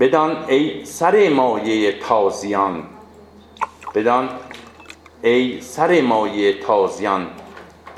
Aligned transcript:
بدان 0.00 0.44
ای 0.48 0.84
سر 0.84 1.28
مایه 1.28 1.98
تازیان. 1.98 2.84
بدان 3.94 4.28
ای 5.22 5.60
سر 5.60 6.00
مایه 6.00 6.60
تازیان 6.60 7.26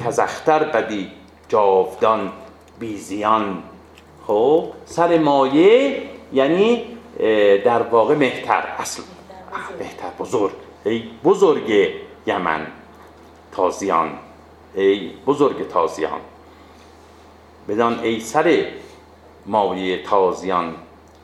کزختر 0.04 0.64
بدی 0.64 1.10
جاودان 1.48 2.32
بیزیان 2.78 3.62
خب 4.26 4.64
سر 4.84 5.18
مایه 5.18 6.02
یعنی 6.32 6.84
در 7.64 7.82
واقع 7.82 8.14
مهتر 8.14 8.64
اصل. 8.78 9.02
بهتر 9.78 10.10
بزرگ. 10.18 10.52
ای 10.84 11.02
بزرگ 11.24 11.90
یمن 12.26 12.66
تازیان. 13.52 14.10
ای 14.74 15.10
بزرگ 15.26 15.68
تازیان. 15.68 16.20
بدان 17.68 18.00
ای 18.00 18.20
سر 18.20 18.66
مایه 19.46 20.02
تازیان. 20.02 20.74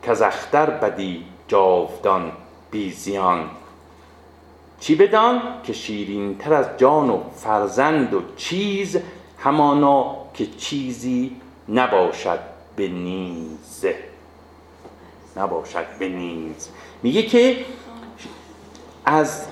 کزختر 0.06 0.70
بدی 0.70 1.24
جاودان 1.48 2.32
بیزیان 2.70 3.50
چی 4.80 4.94
بدان 4.94 5.42
که 5.62 5.72
شیرین 5.72 6.38
تر 6.38 6.52
از 6.52 6.66
جان 6.76 7.10
و 7.10 7.20
فرزند 7.36 8.14
و 8.14 8.22
چیز 8.36 8.98
همانا 9.38 10.16
که 10.34 10.46
چیزی 10.46 11.36
نباشد 11.68 12.38
به 12.76 12.88
نیز. 12.88 13.86
نباشد 15.36 15.86
به 15.98 16.08
نیز. 16.08 16.68
میگه 17.02 17.22
که 17.22 17.56
از 19.04 19.46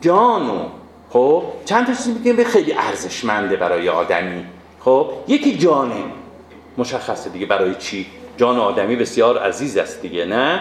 جان 0.00 0.50
و 0.50 0.68
خب 1.10 1.42
چند 1.64 1.86
تا 1.86 1.92
چیز 1.92 2.08
میگه 2.08 2.44
خیلی 2.44 2.72
ارزشمنده 2.72 3.56
برای 3.56 3.88
آدمی. 3.88 4.44
خب 4.80 5.10
یکی 5.28 5.58
جانه. 5.58 6.04
مشخصه 6.78 7.30
دیگه 7.30 7.46
برای 7.46 7.74
چی؟ 7.74 8.06
جان 8.36 8.58
آدمی 8.58 8.96
بسیار 8.96 9.38
عزیز 9.38 9.76
است 9.76 10.02
دیگه 10.02 10.24
نه؟ 10.24 10.60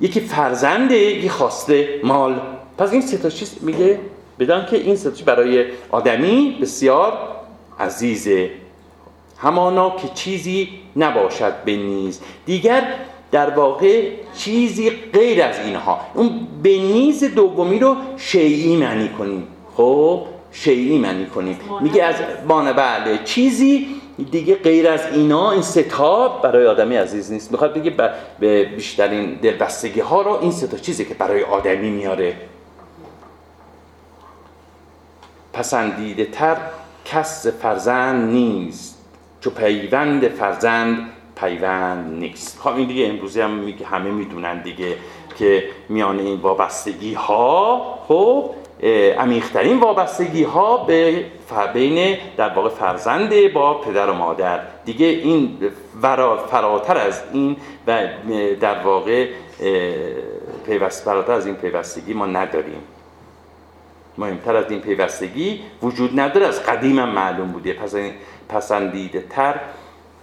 یکی 0.00 0.20
فرزنده 0.20 0.96
یکی 0.96 1.28
خواسته 1.28 2.00
مال. 2.04 2.40
پس 2.78 2.92
این 2.92 3.00
سه 3.00 3.18
تا 3.18 3.30
چیز 3.30 3.56
میگه؟ 3.60 4.00
بدان 4.38 4.66
که 4.66 4.76
این 4.76 4.96
سه 4.96 5.24
برای 5.24 5.64
آدمی 5.90 6.58
بسیار 6.62 7.12
عزیزه. 7.80 8.50
همانا 9.38 9.96
که 9.96 10.08
چیزی 10.14 10.68
نباشد 10.96 11.54
به 11.64 11.76
نیز. 11.76 12.20
دیگر 12.46 12.94
در 13.30 13.50
واقع 13.50 14.10
چیزی 14.36 14.90
غیر 14.90 15.42
از 15.42 15.58
اینها. 15.58 16.00
اون 16.14 16.48
به 16.62 16.78
نیز 16.78 17.24
دومی 17.24 17.78
رو 17.78 17.96
شیعی 18.16 18.76
معنی 18.76 19.08
کنیم. 19.08 19.46
خب 19.76 20.22
شیعی 20.52 20.98
معنی 20.98 21.26
کنیم. 21.26 21.60
میگه 21.80 22.04
از 22.04 22.14
بانه 22.48 22.72
بله. 22.72 23.18
چیزی 23.24 23.97
دیگه 24.24 24.54
غیر 24.54 24.88
از 24.88 25.06
اینا 25.12 25.50
این 25.50 25.62
ستاب 25.62 26.42
برای 26.42 26.66
آدمی 26.66 26.96
عزیز 26.96 27.32
نیست. 27.32 27.52
می‌خواد 27.52 27.74
بگه 27.74 28.14
به 28.38 28.64
بیشترین 28.64 29.34
دلبستگی 29.34 30.00
ها 30.00 30.22
رو 30.22 30.32
این 30.32 30.52
ستا 30.52 30.76
چیزی 30.76 31.04
که 31.04 31.14
برای 31.14 31.42
آدمی 31.42 31.90
میاره. 31.90 32.36
پسندیده 35.52 36.24
تر 36.24 36.56
کس 37.04 37.46
فرزند 37.46 38.30
نیست 38.30 38.98
چو 39.40 39.50
پیوند 39.50 40.28
فرزند 40.28 41.08
پیوند 41.36 42.18
نیست. 42.18 42.60
خب 42.60 42.76
این 42.76 42.88
دیگه 42.88 43.06
امروزی 43.06 43.40
هم 43.40 43.50
میگه 43.50 43.86
همه 43.86 44.10
می‌دونن 44.10 44.62
دیگه 44.62 44.96
که 45.38 45.64
میان 45.88 46.18
این 46.18 46.40
وابستگی 46.40 47.14
ها 47.14 47.98
خب 48.08 48.50
عمیقترین 49.18 49.80
وابستگی 49.80 50.42
ها 50.42 50.76
به 50.76 51.24
بین 51.74 52.18
در 52.36 52.48
واقع 52.48 52.68
فرزند 52.68 53.52
با 53.52 53.74
پدر 53.74 54.10
و 54.10 54.14
مادر. 54.14 54.60
دیگه 54.84 55.06
این 55.06 55.58
فراتر 56.50 56.96
از 56.96 57.22
این 57.32 57.56
و 57.86 58.06
در 58.60 58.82
واقع 58.82 59.28
پیوست 60.66 61.04
فراتر 61.04 61.32
از 61.32 61.46
این 61.46 61.54
پیوستگی 61.54 62.14
ما 62.14 62.26
نداریم. 62.26 62.82
مهمتر 64.18 64.56
از 64.56 64.70
این 64.70 64.80
پیوستگی 64.80 65.60
وجود 65.82 66.20
نداره. 66.20 66.46
از 66.46 66.62
قدیم 66.62 67.04
معلوم 67.04 67.52
بوده. 67.52 67.76
پسندیده 68.48 69.24
تر 69.30 69.60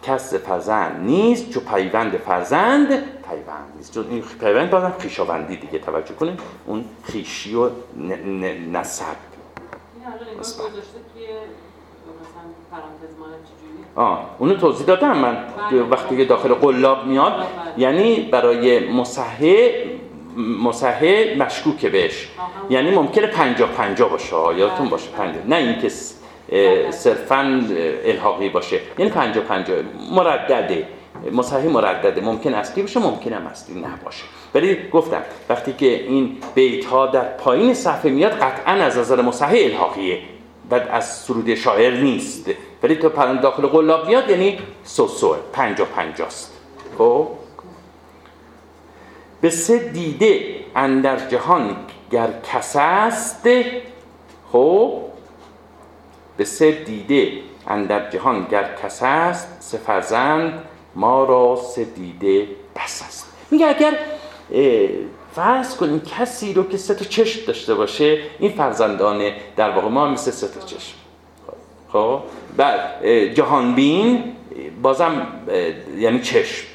کس 0.03 0.33
فرزند 0.33 1.05
نیست 1.05 1.49
چون 1.49 1.63
پیوند 1.63 2.17
فرزند 2.17 3.03
پیوند 3.29 3.73
نیست. 3.77 3.93
چون 3.93 4.05
این 4.09 4.23
پیوند 4.39 4.69
بازم 4.69 4.93
خیشاوندی 4.99 5.55
دیگه 5.55 5.79
توجه 5.79 6.13
کنیم. 6.13 6.37
اون 6.65 6.85
خیشی 7.03 7.55
و 7.55 7.69
نسب. 8.71 9.03
آه 13.95 14.35
اونو 14.39 14.55
توضیح 14.55 14.87
دادم 14.87 15.17
من. 15.17 15.37
بله. 15.71 15.81
وقتی 15.81 16.17
که 16.17 16.25
داخل 16.25 16.53
قلاب 16.53 17.05
میاد 17.05 17.33
یعنی 17.77 18.21
برای 18.21 18.91
مصحه 18.91 19.85
مصحه 20.63 21.35
مشکوکه 21.39 21.89
بهش. 21.89 22.27
یعنی 22.69 22.91
ممکنه 22.91 23.27
پنجا 23.27 23.67
پنجا 23.67 24.07
باشه 24.07 24.35
یادتون 24.35 24.79
بله. 24.79 24.89
باشه 24.89 25.11
پنجا 25.11 25.39
نه 25.47 25.55
اینکه 25.55 25.89
صرفا 26.91 27.61
الحاقی 28.05 28.49
باشه. 28.49 28.79
یعنی 28.97 29.11
پنجا 29.11 29.41
پنجا 29.41 29.73
مردده. 30.11 30.87
مصحح 31.31 31.67
مردده 31.67 32.21
ممکن 32.21 32.53
اصلی 32.53 32.81
باشه 32.81 32.99
ممکن 32.99 33.33
هم 33.33 33.47
اصلی 33.47 33.81
نباشه. 33.81 34.23
ولی 34.55 34.89
گفتم 34.89 35.21
وقتی 35.49 35.73
که 35.73 36.03
این 36.03 36.37
بیت 36.55 36.85
ها 36.85 37.07
در 37.07 37.23
پایین 37.23 37.73
صفحه 37.73 38.11
میاد 38.11 38.31
قطعا 38.31 38.73
از 38.73 38.97
نظر 38.97 39.21
مصحح 39.21 39.53
الحاقیه 39.55 40.19
و 40.71 40.75
از 40.75 41.15
سرود 41.15 41.55
شاعر 41.55 42.01
نیست. 42.01 42.49
ولی 42.83 42.95
تو 42.95 43.09
پران 43.09 43.41
داخل 43.41 43.67
قلاب 43.67 44.07
میاد 44.07 44.29
یعنی 44.29 44.57
سو 44.83 45.07
سو 45.07 45.35
پنجا 45.53 45.85
پنجاست. 45.85 46.53
خب؟ 46.97 47.27
به 49.41 49.49
سه 49.49 49.77
دیده 49.77 50.55
اندر 50.75 51.27
جهان 51.27 51.75
گر 52.11 52.29
کس 52.53 52.75
است 52.75 53.47
خب؟ 54.51 55.01
به 56.37 56.45
سه 56.45 56.71
دیده 56.71 57.31
اندر 57.67 58.09
جهان 58.09 58.47
گر 58.51 58.75
کس 58.83 58.99
است 59.03 59.57
سه 59.59 59.77
ما 60.95 61.23
را 61.23 61.55
سه 61.55 61.83
دیده 61.83 62.47
بس 62.75 63.03
است. 63.07 63.33
میگه 63.51 63.67
اگر 63.67 63.97
فرض 65.35 65.75
کنیم 65.75 65.99
کسی 65.99 66.53
رو 66.53 66.63
که 66.63 66.77
سه 66.77 66.95
چشم 66.95 67.45
داشته 67.45 67.75
باشه 67.75 68.19
این 68.39 68.51
فرزندان 68.51 69.31
در 69.55 69.69
واقع 69.69 69.87
ما 69.87 70.07
مثل 70.07 70.31
سه 70.31 70.47
چشم. 70.65 70.95
خب؟ 71.89 72.19
بعد 72.57 73.05
جهانبین 73.33 74.23
بازم 74.81 75.27
یعنی 75.97 76.19
چشم. 76.19 76.65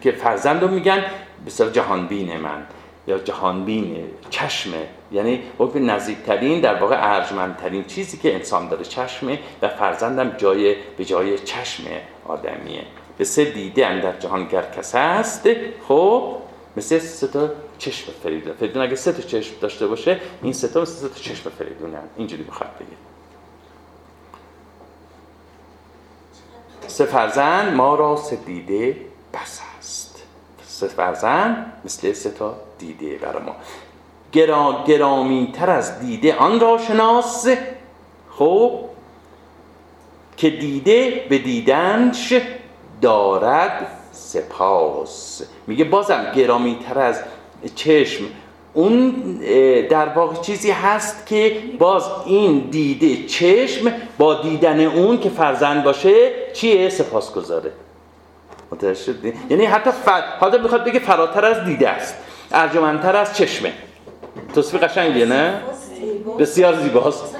که 0.00 0.12
فرزند 0.12 0.62
رو 0.62 0.68
میگن 0.68 1.04
بسیار 1.46 1.70
جهانبین 1.70 2.36
من 2.36 2.66
یا 3.06 3.18
جهانبین 3.18 3.96
چشمه 4.30 4.88
یعنی 5.12 5.40
به 5.74 5.80
نزدیکترین 5.80 6.60
در 6.60 6.74
واقع 6.74 6.96
ارجمندترین 6.98 7.84
چیزی 7.84 8.18
که 8.18 8.34
انسان 8.34 8.68
داره 8.68 8.84
چشمه 8.84 9.38
و 9.62 9.68
فرزندم 9.68 10.30
جای 10.38 10.76
به 10.96 11.04
جای 11.04 11.38
چشم 11.38 11.84
آدمیه. 12.28 12.82
به 13.22 13.26
سه 13.26 13.44
دیده 13.44 13.86
اندر 13.86 14.16
جهان 14.16 14.48
گر 14.48 14.64
کس 14.76 14.94
هست 14.94 15.48
خب 15.88 16.36
مثل 16.76 16.98
سه 16.98 17.26
تا 17.26 17.50
چشم 17.78 18.12
فریدون 18.22 18.54
فریدون 18.54 18.82
اگه 18.82 18.94
سه 18.94 19.12
تا 19.12 19.22
چشم 19.22 19.54
داشته 19.60 19.86
باشه 19.86 20.20
این 20.42 20.52
سه 20.52 20.68
تا 20.68 20.80
مثل 20.80 20.92
سه 20.92 21.08
تا 21.08 21.14
چشم 21.14 21.50
فریدون 21.50 21.94
هم. 21.94 22.02
اینجوری 22.16 22.42
بخواد 22.42 22.70
بگه. 22.76 22.86
سه 26.86 27.04
فرزند 27.04 27.74
ما 27.74 27.94
را 27.94 28.16
سه 28.16 28.36
دیده 28.36 28.96
بس 29.34 29.60
است. 29.78 30.22
سه 30.66 30.88
فرزند 30.88 31.72
مثل 31.84 32.12
سه 32.12 32.30
تا 32.30 32.54
دیده 32.78 33.18
برای 33.18 33.42
ما. 33.42 33.56
گرا 34.32 34.84
گرامی 34.86 35.52
تر 35.54 35.70
از 35.70 36.00
دیده 36.00 36.34
آن 36.34 36.60
را 36.60 36.78
شناس 36.78 37.46
خب 38.30 38.80
که 40.36 40.50
دیده 40.50 41.26
به 41.28 41.38
دیدنش 41.38 42.34
دارد 43.02 43.86
سپاس. 44.12 45.42
میگه 45.66 45.84
بازم 45.84 46.32
گرامی 46.36 46.78
تر 46.88 46.98
از 46.98 47.22
چشم. 47.74 48.24
اون 48.74 49.10
در 49.90 50.08
واقع 50.08 50.40
چیزی 50.40 50.70
هست 50.70 51.26
که 51.26 51.56
باز 51.78 52.04
این 52.26 52.58
دیده 52.58 53.26
چشم 53.26 53.92
با 54.18 54.34
دیدن 54.34 54.80
اون 54.80 55.20
که 55.20 55.28
فرزند 55.28 55.84
باشه 55.84 56.32
چیه؟ 56.52 56.88
سپاس 56.88 57.34
گذاره 57.34 57.72
یعنی 59.50 59.64
حتی 59.64 59.90
فر... 59.90 60.22
حالا 60.40 60.58
می‌خواد 60.58 60.84
بگه 60.84 60.98
فراتر 60.98 61.44
از 61.44 61.64
دیده 61.64 61.88
است. 61.88 62.14
ارجمندتر 62.52 63.16
از 63.16 63.36
چشمه. 63.36 63.72
تصویر 64.56 64.86
قشنگیه 64.86 65.26
نه؟ 65.26 65.60
بسیار 66.38 66.74
زیباست. 66.74 67.36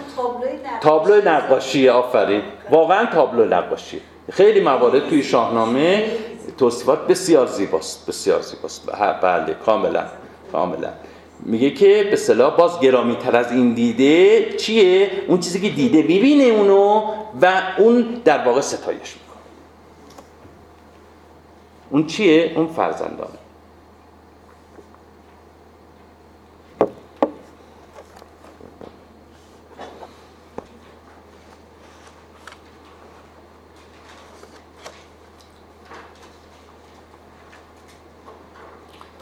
تابلو 0.80 1.28
نقاشی. 1.28 1.88
آفرین. 1.88 2.42
واقعا 2.70 3.06
تابلو 3.06 3.44
نقاشی. 3.44 4.00
خیلی 4.32 4.60
موارد 4.60 5.08
توی 5.08 5.22
شاهنامه 5.22 6.10
توصیفات 6.58 7.06
بسیار 7.06 7.46
زیباست 7.46 8.06
بسیار 8.06 8.40
زیباست. 8.40 8.82
بله 9.22 9.54
کاملا 9.66 10.04
کاملا. 10.52 10.88
میگه 11.40 11.70
که 11.70 12.08
به 12.10 12.16
صلاح 12.16 12.56
باز 12.56 12.80
گرامی 12.80 13.16
تر 13.16 13.36
از 13.36 13.52
این 13.52 13.74
دیده 13.74 14.52
چیه؟ 14.52 15.10
اون 15.28 15.40
چیزی 15.40 15.60
که 15.60 15.68
دیده 15.68 16.02
ببینه 16.02 16.44
اونو 16.44 17.02
و 17.42 17.62
اون 17.78 18.02
در 18.24 18.46
واقع 18.46 18.60
ستایش 18.60 19.00
می‌کنه. 19.00 19.42
اون 21.90 22.06
چیه؟ 22.06 22.52
اون 22.56 22.66
فرزندانه. 22.66 23.41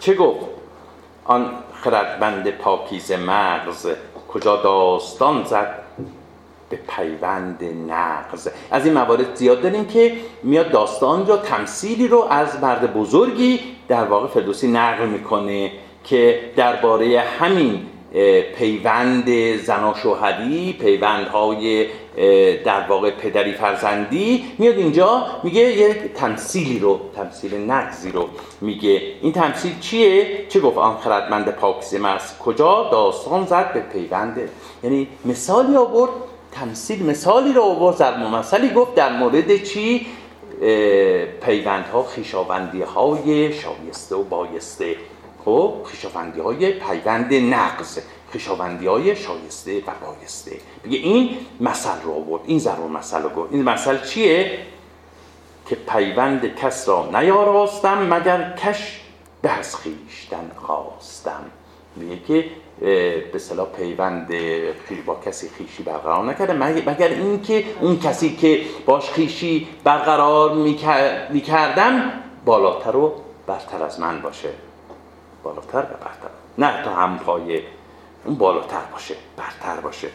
چه 0.00 0.14
گفت؟ 0.14 0.46
آن 1.24 1.50
خردمند 1.82 2.50
پاکیز 2.50 3.12
مغز 3.12 3.86
کجا 4.32 4.56
داستان 4.56 5.44
زد؟ 5.44 5.82
به 6.70 6.78
پیوند 6.96 7.64
نقض 7.88 8.48
از 8.70 8.84
این 8.84 8.94
موارد 8.94 9.34
زیاد 9.34 9.62
داریم 9.62 9.84
که 9.84 10.16
میاد 10.42 10.70
داستان 10.70 11.26
رو 11.26 11.36
تمثیلی 11.36 12.08
رو 12.08 12.26
از 12.30 12.60
مرد 12.62 12.94
بزرگی 12.94 13.60
در 13.88 14.04
واقع 14.04 14.26
فردوسی 14.26 14.68
نقل 14.68 15.06
می‌کنه 15.06 15.72
که 16.04 16.40
درباره 16.56 17.20
همین 17.20 17.86
پیوند 18.56 19.56
زن 19.56 19.84
و 19.84 19.94
شوهری 20.02 20.72
پیوندهای 20.72 21.86
در 22.64 22.86
واقع 22.88 23.10
پدری 23.10 23.52
فرزندی 23.52 24.44
میاد 24.58 24.78
اینجا 24.78 25.26
میگه 25.42 25.60
یک 25.60 25.96
تمثیلی 26.14 26.78
رو 26.78 27.00
تمثیل 27.16 27.54
نقضی 27.54 28.10
رو 28.10 28.28
میگه. 28.60 29.02
این 29.22 29.32
تمثیل 29.32 29.78
چیه؟ 29.80 30.46
چه 30.48 30.60
گفت؟ 30.60 30.78
آن 30.78 30.96
خردمند 30.96 31.48
پاکیزه 31.48 31.98
مرز 31.98 32.38
کجا؟ 32.38 32.88
داستان 32.92 33.46
زد 33.46 33.72
به 33.72 33.80
پیوند. 33.80 34.40
یعنی 34.82 35.08
مثالی 35.24 35.76
آورد 35.76 36.10
تمثیل 36.52 37.06
مثالی 37.06 37.52
رو 37.52 37.62
آورد 37.62 37.98
در 37.98 38.16
ممثلی 38.16 38.70
گفت 38.70 38.94
در 38.94 39.16
مورد 39.18 39.62
چی؟ 39.62 40.06
پیوندها 41.42 42.02
خیشاوندی 42.02 42.82
های 42.82 43.52
شایسته 43.52 44.16
و 44.16 44.22
بایسته. 44.22 44.96
خب 45.44 45.74
خیشاوندی 45.84 46.40
های 46.40 46.72
پیوند 46.72 47.34
نقض 47.34 47.98
خیشاوندی 48.32 48.86
های 48.86 49.16
شایسته 49.16 49.78
و 49.78 49.90
بایسته. 50.06 50.56
بگه 50.84 50.98
این 50.98 51.36
مثل 51.60 52.02
رو 52.04 52.12
آورد 52.12 52.42
این 52.46 52.58
ضرور 52.58 52.90
مثل 52.90 53.22
رو 53.22 53.28
گفت. 53.28 53.52
این 53.52 53.62
مثل 53.62 54.04
چیه؟ 54.04 54.58
که 55.66 55.76
پیوند 55.76 56.54
کس 56.54 56.88
را 56.88 57.08
نیاراستم 57.20 58.14
مگر 58.14 58.56
کش 58.56 59.00
به 59.42 59.50
از 59.50 59.76
خیشتن 59.76 60.50
خواستم. 60.56 61.44
میگه 61.96 62.18
که 62.28 62.44
به 63.32 63.38
صلاح 63.38 63.66
پیوند 63.66 64.30
با 65.06 65.20
کسی 65.26 65.48
خیشی 65.48 65.82
برقرار 65.82 66.24
نکرده 66.24 66.52
مگر 66.52 67.08
اینکه 67.08 67.64
اون 67.80 67.98
کسی 67.98 68.36
که 68.36 68.60
باش 68.86 69.10
خیشی 69.10 69.68
برقرار 69.84 70.54
می‌کردم 71.30 72.12
بالاتر 72.44 72.96
و 72.96 73.12
برتر 73.46 73.82
از 73.82 74.00
من 74.00 74.22
باشه. 74.22 74.48
بالاتر 75.42 75.78
و 75.78 75.82
برتر. 75.82 76.30
نه 76.58 76.84
تا 76.84 76.94
هم 76.94 77.18
پایه 77.18 77.62
اون 78.24 78.34
بالاتر 78.34 78.84
باشه 78.92 79.14
برتر 79.36 79.80
باشه. 79.80 80.08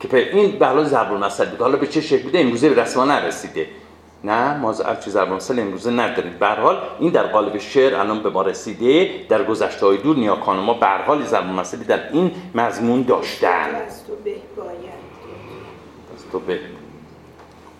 که 0.00 0.36
این 0.36 0.58
به 0.58 0.66
حال 0.66 0.84
ضرب 0.84 1.12
المثل 1.12 1.50
بود 1.50 1.60
حالا 1.60 1.76
به 1.76 1.86
چه 1.86 2.00
شکل 2.00 2.22
بوده؟ 2.22 2.38
امروزه 2.40 2.68
به 2.68 2.82
رسما 2.82 3.04
نرسیده. 3.04 3.66
نه 4.24 4.56
ما 4.56 4.74
چیز 4.74 5.12
ضرب 5.12 5.28
المثل 5.28 5.60
امروزه 5.60 5.90
نداریم. 5.90 6.36
به 6.40 6.46
حال 6.46 6.78
این 6.98 7.10
در 7.10 7.26
قالب 7.26 7.58
شعر 7.58 7.94
الان 7.94 8.22
به 8.22 8.30
ما 8.30 8.42
رسیده 8.42 9.10
در 9.28 9.44
گذشته 9.44 9.86
های 9.86 9.96
دور 9.96 10.16
نیاکان 10.16 10.56
ما 10.56 10.74
به 10.74 10.86
هر 10.86 11.02
حال 11.02 11.24
ضرب 11.24 11.44
المثلی 11.44 11.84
در 11.84 12.12
این 12.12 12.32
مضمون 12.54 13.02
داشتن. 13.02 13.74
از 13.74 14.04
تو 16.32 16.38
به 16.38 16.60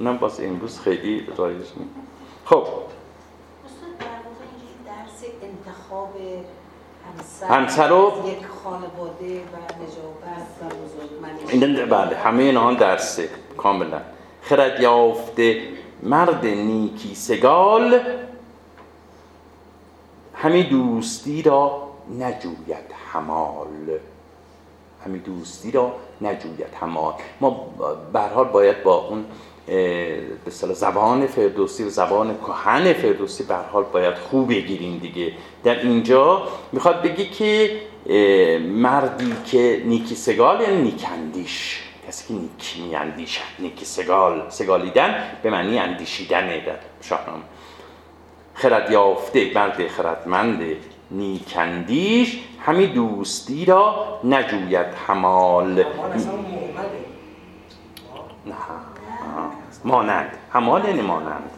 اونم 0.01 0.17
باز 0.17 0.41
امروز 0.41 0.81
خیلی 0.81 1.27
رایج 1.37 1.57
نیست. 1.57 1.75
خب. 2.45 2.67
انتخاب 5.91 6.17
همسر 7.51 7.89
رو 7.89 8.13
یک 8.27 8.47
خانواده 8.65 9.41
و 9.41 9.57
نجابت 9.83 10.63
و 11.87 11.87
بله 11.87 12.17
همه 12.17 12.43
اینها 12.43 12.75
درسه 12.75 13.29
کاملا. 13.57 14.01
خرد 14.43 14.81
یافته 14.81 15.63
مرد 16.03 16.47
نیکی 16.47 17.15
سگال 17.15 18.01
همین 20.35 20.69
دوستی 20.69 21.43
را 21.43 21.89
نجوید 22.19 22.93
حمال. 23.13 23.99
همین 25.05 25.23
دوستی 25.23 25.71
را 25.71 25.93
نجوید 26.21 26.75
حمال. 26.81 27.15
ما 27.41 27.51
به 28.13 28.21
حال 28.21 28.45
باید 28.45 28.83
با 28.83 28.95
اون 28.95 29.25
به 30.45 30.51
زبان 30.51 31.27
فردوسی 31.27 31.85
و 31.85 31.89
زبان 31.89 32.39
کهن 32.39 32.93
فردوسی 32.93 33.45
به 33.45 33.55
حال 33.55 33.85
باید 33.93 34.15
خوب 34.15 34.49
بگیریم 34.49 34.99
دیگه. 34.99 35.33
در 35.65 35.81
اینجا 35.81 36.43
می‌خواد 36.73 37.03
بگی 37.03 37.25
که 37.25 37.81
مردی 38.61 39.35
که 39.47 39.83
نیکی 39.85 40.15
سگال 40.15 40.61
یعنی 40.61 40.83
نیکندیش 40.83 41.83
کسی 42.09 42.29
که 42.29 42.35
نیکی 42.35 42.83
میاندیشد 42.83 43.43
نیکی 43.59 43.85
سگال 43.85 44.43
سگالیدن 44.49 45.25
به 45.43 45.51
معنی 45.51 45.79
اندیشیدنه 45.79 46.65
در 46.67 46.77
شاهنامه. 47.01 47.43
خرد 48.55 48.91
یافته 48.91 49.51
مرد 49.55 49.89
خردمند 49.89 50.63
نیکندیش 51.11 52.39
همی 52.61 52.87
دوستی 52.87 53.65
را 53.65 54.07
نجوید 54.25 54.87
حمال 55.07 55.85
مانند. 59.85 60.31
همال 60.53 60.85
یعنی 60.85 61.01
مانند 61.01 61.51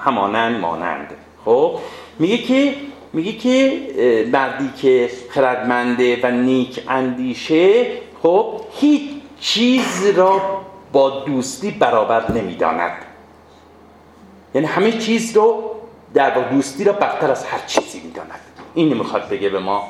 همانند 0.00 0.60
مانند. 0.60 1.14
خب 1.44 1.78
میگه 2.18 2.38
که 2.38 2.74
میگه 3.12 3.32
که 3.32 3.82
مردی 4.32 4.70
که 4.76 5.10
خردمنده 5.30 6.20
و 6.22 6.30
نیک 6.30 6.84
اندیشه 6.88 7.86
خب 8.22 8.60
هیچ 8.72 9.10
چیز 9.40 10.06
را 10.16 10.40
با 10.92 11.10
دوستی 11.10 11.70
برابر 11.70 12.32
نمی‌داند. 12.32 12.92
یعنی 14.54 14.66
همه 14.66 14.92
چیز 14.92 15.36
رو 15.36 15.70
در 16.14 16.30
با 16.30 16.40
دوستی 16.40 16.84
را 16.84 16.92
برتر 16.92 17.30
از 17.30 17.44
هر 17.44 17.60
چیزی 17.66 18.00
می‌داند. 18.00 18.40
این 18.74 18.94
می‌خواد 18.94 19.28
بگه 19.28 19.48
به 19.48 19.58
ما. 19.58 19.88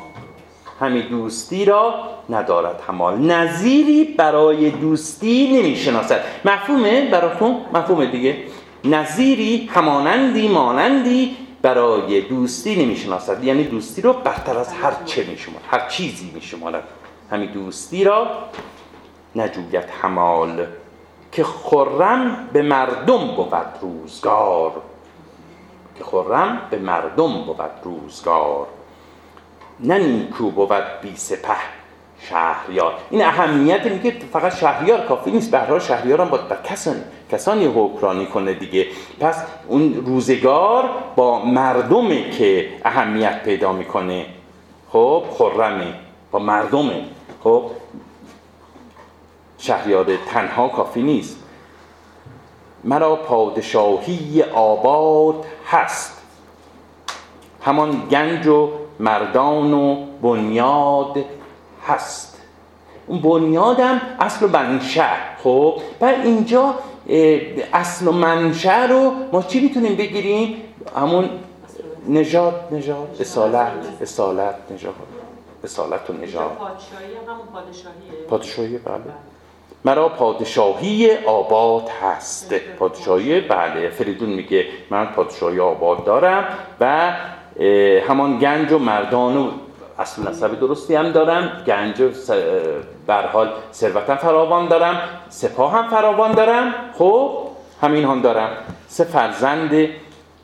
همین 0.81 1.09
دوستی 1.09 1.65
را 1.65 1.95
ندارد. 2.31 2.83
همال 2.89 3.19
نظیری 3.19 4.05
برای 4.05 4.71
دوستی 4.71 5.53
نمی‌شناسد. 5.53 6.21
مفهومه 6.45 7.11
براتون؟ 7.11 7.61
مفهومه 7.75 8.07
دیگه. 8.07 8.37
نظیری 8.85 9.71
همانندی 9.73 10.49
مانندی 10.49 11.37
برای 11.63 12.21
دوستی 12.21 12.85
نمی‌شناسد. 12.85 13.45
یعنی 13.45 13.65
دوستی 13.65 14.03
رو 14.03 14.13
برتر 14.13 14.59
از 14.59 14.73
هر 14.73 14.93
چه 15.05 15.25
میشمارد 15.25 15.65
هر 15.71 15.89
چیزی 15.89 16.31
میشمارد. 16.35 16.85
همین 17.31 17.51
دوستی 17.51 18.05
را 18.05 18.27
نجوید 19.37 19.85
همال 20.03 20.67
که 21.33 21.45
خرم 21.45 22.49
به 22.53 22.63
مردم 22.63 23.27
بود 23.37 23.55
روزگار. 23.83 24.73
که 25.99 26.05
خرم 26.05 26.61
به 26.71 26.79
مردم 26.79 27.33
بود 27.33 27.61
روزگار. 27.85 28.67
نه 29.81 29.99
نیکو 29.99 30.51
بود 30.51 31.01
بی 31.03 31.17
سپه 31.17 31.57
شهریار. 32.21 32.95
این 33.11 33.25
اهمیت 33.25 33.87
میگه 33.87 34.15
فقط 34.33 34.57
شهریار 34.57 35.01
کافی 35.07 35.31
نیست 35.31 35.51
به 35.51 35.79
شهریار 35.79 36.21
هم 36.21 36.29
باید 36.29 36.49
بر 36.49 36.63
کسانی 36.65 37.01
کسانی 37.33 37.67
حکرانی 37.67 38.27
کنه 38.27 38.55
دیگه. 38.55 38.87
پس 39.21 39.43
اون 39.69 39.95
روزگار 40.07 40.91
با 41.17 41.45
مردمه 41.45 42.31
که 42.31 42.69
اهمیت 42.85 43.43
پیدا 43.43 43.73
می‌کنه. 43.73 44.27
خب 44.93 45.25
خرمه 45.39 45.95
با 46.31 46.39
مردمه. 46.39 47.05
خب 47.45 47.71
شهریار 49.59 50.07
تنها 50.17 50.69
کافی 50.69 51.03
نیست. 51.03 51.37
مرا 52.85 53.17
پادشاهی 53.17 54.43
آباد 54.43 55.45
هست. 55.67 56.23
همان 57.63 58.03
گنج 58.11 58.47
و 58.47 58.71
مردان 59.01 59.73
و 59.73 60.07
بنیاد 60.23 61.17
هست. 61.87 62.43
اون 63.07 63.21
بنیادم 63.21 64.01
اصل 64.21 64.45
و 64.45 64.49
منشأ 64.49 65.15
خب 65.43 65.81
بر 66.01 66.15
اینجا 66.25 66.75
اصل 67.73 68.09
و 68.09 68.13
منشأ 68.13 68.87
رو 68.87 69.13
ما 69.33 69.43
چی 69.43 69.61
می‌تونیم 69.61 69.97
بگیریم؟ 69.97 70.63
همون 70.97 71.31
نجات 72.09 72.73
نجات 72.73 73.21
اصالت 73.21 73.73
اصالت 74.01 74.55
نجات 74.71 74.95
اصالت 75.65 76.11
و 76.11 76.13
نجات 76.13 76.53
پادشاهی 76.53 77.15
پادشاهی 78.29 78.79
بله. 78.79 79.03
مرا 79.85 80.09
پادشاهی 80.09 81.17
آباد 81.17 81.89
هست. 81.89 82.55
پادشاهی 82.79 83.41
بله 83.41 83.89
فریدون 83.89 84.29
میگه 84.29 84.67
من 84.91 85.07
پادشاهی 85.07 85.61
آباد 85.61 86.05
دارم 86.05 86.45
و 86.81 87.13
همان 88.09 88.39
گنج 88.39 88.73
و 88.73 88.79
مردان 88.79 89.37
و 89.37 89.51
اصل 89.99 90.29
نسب 90.29 90.61
درستی 90.61 90.95
هم 90.95 91.13
دارم 91.13 91.63
گنج 91.67 92.01
و 92.01 92.11
برحال 93.07 93.53
ثروتم 93.73 94.17
فراوان 94.17 94.69
دارم 94.69 95.01
سپاه 95.29 95.73
هم 95.73 95.89
فراوان 95.89 96.33
دارم 96.33 96.75
خب 96.99 97.31
همین 97.83 98.05
هم 98.05 98.21
دارم. 98.23 98.51
سه 98.89 99.05
فرزند 99.05 99.89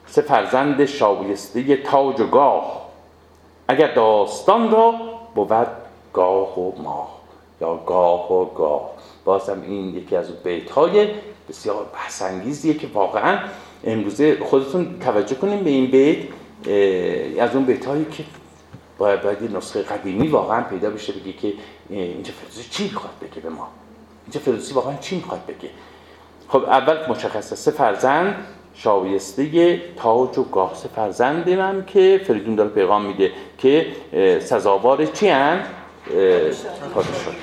سه 0.07 0.23
فرزند 0.23 0.85
شایسته 0.85 1.77
تاج 1.77 2.21
و 2.21 2.27
گاه. 2.27 2.85
اگر 3.69 3.95
داستان 3.95 4.71
را 4.71 4.95
بود 5.35 5.67
گاه 6.13 6.59
و 6.59 6.83
ماه 6.83 7.21
یا 7.61 7.75
گاه 7.75 8.33
و 8.33 8.45
گاه. 8.45 8.91
بازم 9.25 9.63
این 9.63 9.97
یکی 9.97 10.17
از 10.17 10.43
بیت 10.43 10.71
های 10.71 11.09
بسیار 11.49 11.87
بحثانگیزیه 11.95 12.75
که 12.75 12.87
واقعا 12.95 13.39
امروزه 13.85 14.39
خودتون 14.45 14.99
توجه 15.01 15.35
کنیم 15.35 15.65
به 15.65 15.71
این 15.71 15.91
بیت. 15.91 16.19
از 17.41 17.55
اون 17.55 17.65
بیت 17.65 17.87
هایی 17.87 18.05
که 18.05 18.25
باید 18.99 19.23
باید 19.23 19.57
نسخه 19.57 19.83
قدیمی 19.83 20.29
واقعا 20.29 20.63
پیدا 20.63 20.91
بشه 20.91 21.13
بگه 21.13 21.33
که 21.33 21.53
اینجا 21.91 22.33
فردوسی 22.33 22.69
چی 22.71 22.85
می‌خواد 22.85 23.13
بگه 23.23 23.41
به 23.41 23.49
ما؟ 23.49 23.69
اینجا 24.25 24.41
فردوسی 24.41 24.75
واقعا 24.75 24.97
چی 24.97 25.17
می‌خواد 25.17 25.41
بگه؟ 25.49 25.71
خب 26.49 26.65
اول 26.65 26.97
مشخصه 27.09 27.57
سه 27.57 27.71
فرزند 27.71 28.47
شایسته 28.75 29.83
تاج 29.97 30.39
و 30.39 30.43
گاه 30.45 30.75
سه 30.75 30.89
فرزند 30.89 31.51
من 31.51 31.85
که 31.87 32.21
فریدون 32.27 32.55
داره 32.55 32.69
پیغام 32.71 33.05
میده 33.05 33.33
که 33.59 33.87
سزاوار 34.41 35.07
چی 35.07 35.29
هن؟ 35.29 35.63
پادشاهی. 36.95 37.37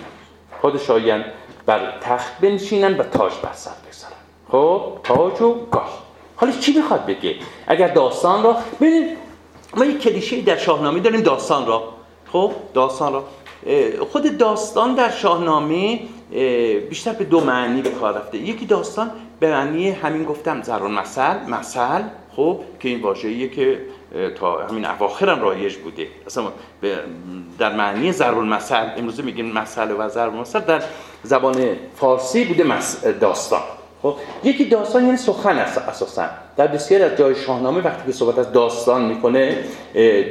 پادشاهیان 0.62 1.24
بر 1.66 2.00
تخت 2.02 2.40
بنشینن 2.42 2.98
و 2.98 3.04
تاج 3.04 3.34
بر 3.44 3.54
سر 3.54 3.72
بگذارن. 3.88 4.14
خب 4.52 5.00
تاج 5.04 5.42
و 5.42 5.66
گاه. 5.72 6.11
حالا 6.42 6.52
چی 6.52 6.74
می‌خواد 6.74 7.06
بگه؟ 7.06 7.36
اگر 7.68 7.88
داستان 7.88 8.44
را 8.44 8.58
ببینید 8.82 9.18
ما 9.78 9.86
یک 9.86 10.00
کلیشه 10.00 10.42
در 10.42 10.58
شاهنامه 10.58 11.00
داریم 11.00 11.22
داستان 11.22 11.68
را. 11.68 11.84
خب؟ 12.32 12.52
داستان 12.74 13.14
را. 13.14 13.24
خود 14.12 14.38
داستان 14.38 14.96
در 14.96 15.10
شاهنامه 15.12 16.00
بیشتر 16.90 17.14
به 17.14 17.24
دو 17.24 17.40
معنی 17.40 17.82
به 17.82 17.90
کار 17.90 18.14
رفته. 18.14 18.38
یکی 18.38 18.66
داستان 18.66 19.12
به 19.40 19.52
معنی 19.52 19.90
همین 19.90 20.24
گفتم 20.24 20.62
زران 20.62 20.92
مثل 20.92 21.36
مثل 21.48 22.02
خب؟ 22.36 22.60
که 22.80 22.90
این 22.90 23.02
واژه‌ایه 23.02 23.50
که 23.50 23.82
تا 24.40 24.68
همین 24.68 24.86
اواخر 24.86 25.30
هم 25.30 25.42
رایج 25.42 25.76
بوده. 25.76 26.08
اصلا 26.28 26.44
در 27.60 27.76
معنی 27.76 28.12
ضرب 28.12 28.38
المثل 28.38 28.90
امروز 28.98 29.20
میگیم 29.20 29.52
مثل 29.52 29.92
و 29.92 30.10
ضرب 30.10 30.34
المثل 30.34 30.60
در 30.60 30.84
زبان 31.24 31.76
فارسی 31.96 32.46
بوده 32.46 32.80
داستان. 33.20 33.62
خب 34.02 34.16
یکی 34.44 34.66
داستان 34.66 35.06
یعنی 35.06 35.18
سخن 35.18 35.58
است 35.58 35.78
اساسا. 35.78 36.26
در 36.58 36.68
بسیار 36.68 37.02
از 37.02 37.18
جای 37.18 37.36
شاهنامه 37.36 37.82
وقتی 37.82 38.06
که 38.06 38.12
صحبت 38.12 38.40
از 38.40 38.52
داستان 38.52 39.06
می‌کنه 39.06 39.58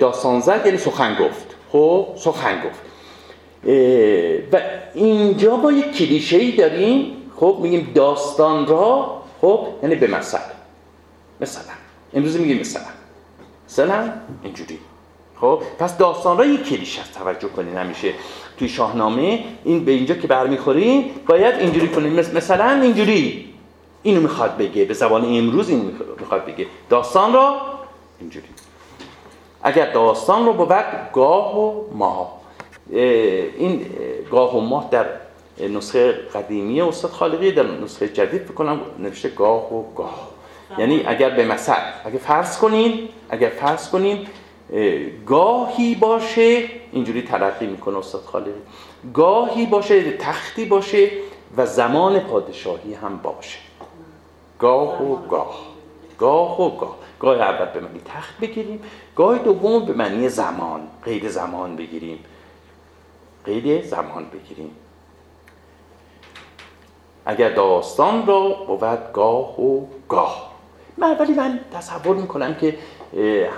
داستان 0.00 0.40
زد 0.40 0.62
یعنی 0.64 0.78
سخن 0.78 1.14
گفت. 1.14 1.54
خب 1.72 2.06
سخن 2.16 2.54
گفت. 2.54 2.80
و 4.52 4.60
اینجا 4.94 5.56
با 5.56 5.72
یک 5.72 5.96
کلیشه 5.96 6.36
ای 6.36 6.52
داریم. 6.52 7.16
خب 7.36 7.58
میگیم 7.62 7.92
داستان 7.94 8.66
را 8.66 9.22
خب 9.40 9.66
یعنی 9.82 9.94
به 9.94 10.06
مثل. 10.06 10.38
مثلا. 11.40 11.72
امروز 12.14 12.36
میگیم 12.40 12.60
مثلا. 12.60 12.82
مثلا 13.68 14.12
اینجوری. 14.42 14.78
خب 15.40 15.62
پس 15.78 15.96
داستان 15.98 16.38
را 16.38 16.44
یک 16.44 16.68
کلیشه 16.68 17.00
است 17.00 17.14
توجه 17.14 17.48
کنین 17.48 17.76
همیشه. 17.76 18.12
توی 18.58 18.68
شاهنامه 18.68 19.44
این 19.64 19.84
به 19.84 19.92
اینجا 19.92 20.14
که 20.14 20.26
برمیخوریم 20.26 21.04
باید 21.26 21.54
اینجوری 21.54 21.88
کنیم. 21.88 22.12
مثلا 22.12 22.80
اینجوری. 22.82 23.49
اینو 24.02 24.20
می‌خواد 24.20 24.56
بگه 24.56 24.84
به 24.84 24.94
زبان 24.94 25.24
امروز 25.24 25.68
این 25.68 25.96
می‌خواد 26.20 26.44
بگه. 26.44 26.66
داستان 26.88 27.32
را 27.32 27.60
اینجوری. 28.20 28.46
اگر 29.62 29.92
داستان 29.92 30.46
رو 30.46 30.52
بود 30.52 30.84
گاه 31.12 31.58
و 31.58 31.84
ماه. 31.92 32.40
این 32.90 33.86
گاه 34.30 34.56
و 34.56 34.60
ماه 34.60 34.88
در 34.90 35.06
نسخه 35.68 36.12
قدیمی 36.12 36.80
استاد 36.80 37.10
خالقی 37.10 37.52
در 37.52 37.62
نسخه 37.62 38.08
جدید 38.08 38.44
بکنم 38.44 38.80
نوشته 38.98 39.28
گاه 39.28 39.74
و 39.74 39.94
گاه. 39.94 40.28
یعنی 40.78 41.02
اگر 41.06 41.30
به 41.30 41.44
مثل 41.44 41.74
اگر 42.04 42.18
فرض 42.18 42.58
کنین 42.58 43.08
اگر 43.30 43.48
فرض 43.48 43.90
کنین 43.90 44.26
گاهی 45.26 45.94
باشه 45.94 46.64
اینجوری 46.92 47.22
تلقی 47.22 47.66
می‌کنه 47.66 47.98
استاد 47.98 48.20
خالقی. 48.20 48.50
گاهی 49.14 49.66
باشه 49.66 50.16
تختی 50.16 50.64
باشه 50.64 51.10
و 51.56 51.66
زمان 51.66 52.20
پادشاهی 52.20 52.94
هم 52.94 53.16
باشه. 53.16 53.58
گاه 54.60 55.02
و 55.02 55.16
گاه. 55.16 55.66
گاه 56.18 56.60
و 56.60 56.76
گاه. 56.76 56.96
گاه 57.20 57.36
اول 57.36 57.64
به 57.72 57.80
معنی 57.80 58.00
تخت 58.04 58.40
بگیریم. 58.40 58.82
گاه 59.16 59.38
دوم 59.38 59.84
به 59.84 59.92
معنی 59.92 60.28
زمان. 60.28 60.80
قید 61.04 61.28
زمان 61.28 61.76
بگیریم. 61.76 62.24
قید 63.44 63.84
زمان 63.84 64.26
بگیریم. 64.32 64.70
اگر 67.26 67.50
داستان 67.50 68.26
را 68.26 68.48
بود 68.48 69.12
گاه 69.12 69.60
و 69.60 69.86
گاه. 70.08 70.50
من 70.98 71.16
ولی 71.18 71.32
من 71.32 71.60
تصور 71.72 72.16
می‌کنم 72.16 72.54
که 72.54 72.78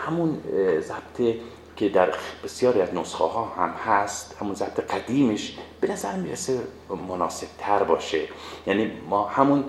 همون 0.07 0.41
ضبط 0.81 1.35
که 1.77 1.89
در 1.89 2.15
بسیاری 2.45 2.81
از 2.81 2.95
نسخه 2.95 3.25
ها 3.25 3.45
هم 3.45 3.71
هست 3.71 4.37
همون 4.41 4.55
ضبط 4.55 4.81
قدیمش 4.81 5.59
به 5.81 5.93
نظر 5.93 6.17
می‌رسه 6.17 6.61
مناسب 7.09 7.47
تر 7.59 7.83
باشه. 7.83 8.29
یعنی 8.67 8.91
ما 9.11 9.29
همون 9.29 9.65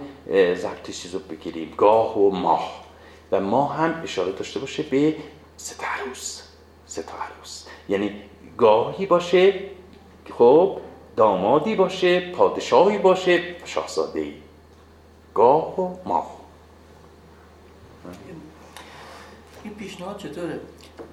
ضبط 0.56 0.92
چیز 0.92 1.14
رو 1.14 1.20
بگیریم 1.20 1.74
گاه 1.78 2.18
و 2.18 2.30
ماه. 2.30 2.84
و 3.32 3.40
ماه 3.40 3.76
هم 3.76 4.02
اشاره 4.04 4.32
داشته 4.32 4.60
باشه 4.60 4.84
به 4.84 5.16
ستا 5.58 5.86
عروس. 7.24 7.66
یعنی 7.90 8.22
گاهی 8.58 9.06
باشه 9.06 9.60
خب 10.38 10.80
دامادی 11.16 11.76
باشه 11.76 12.32
پادشاهی 12.32 12.98
باشه 12.98 13.56
شاهزاده 13.66 14.20
ای 14.20 14.34
گاه 15.34 15.80
و 15.80 15.96
ماه. 16.06 16.38
این 19.64 19.74
پیشنهاد 19.74 20.18
چطوره؟ 20.18 20.60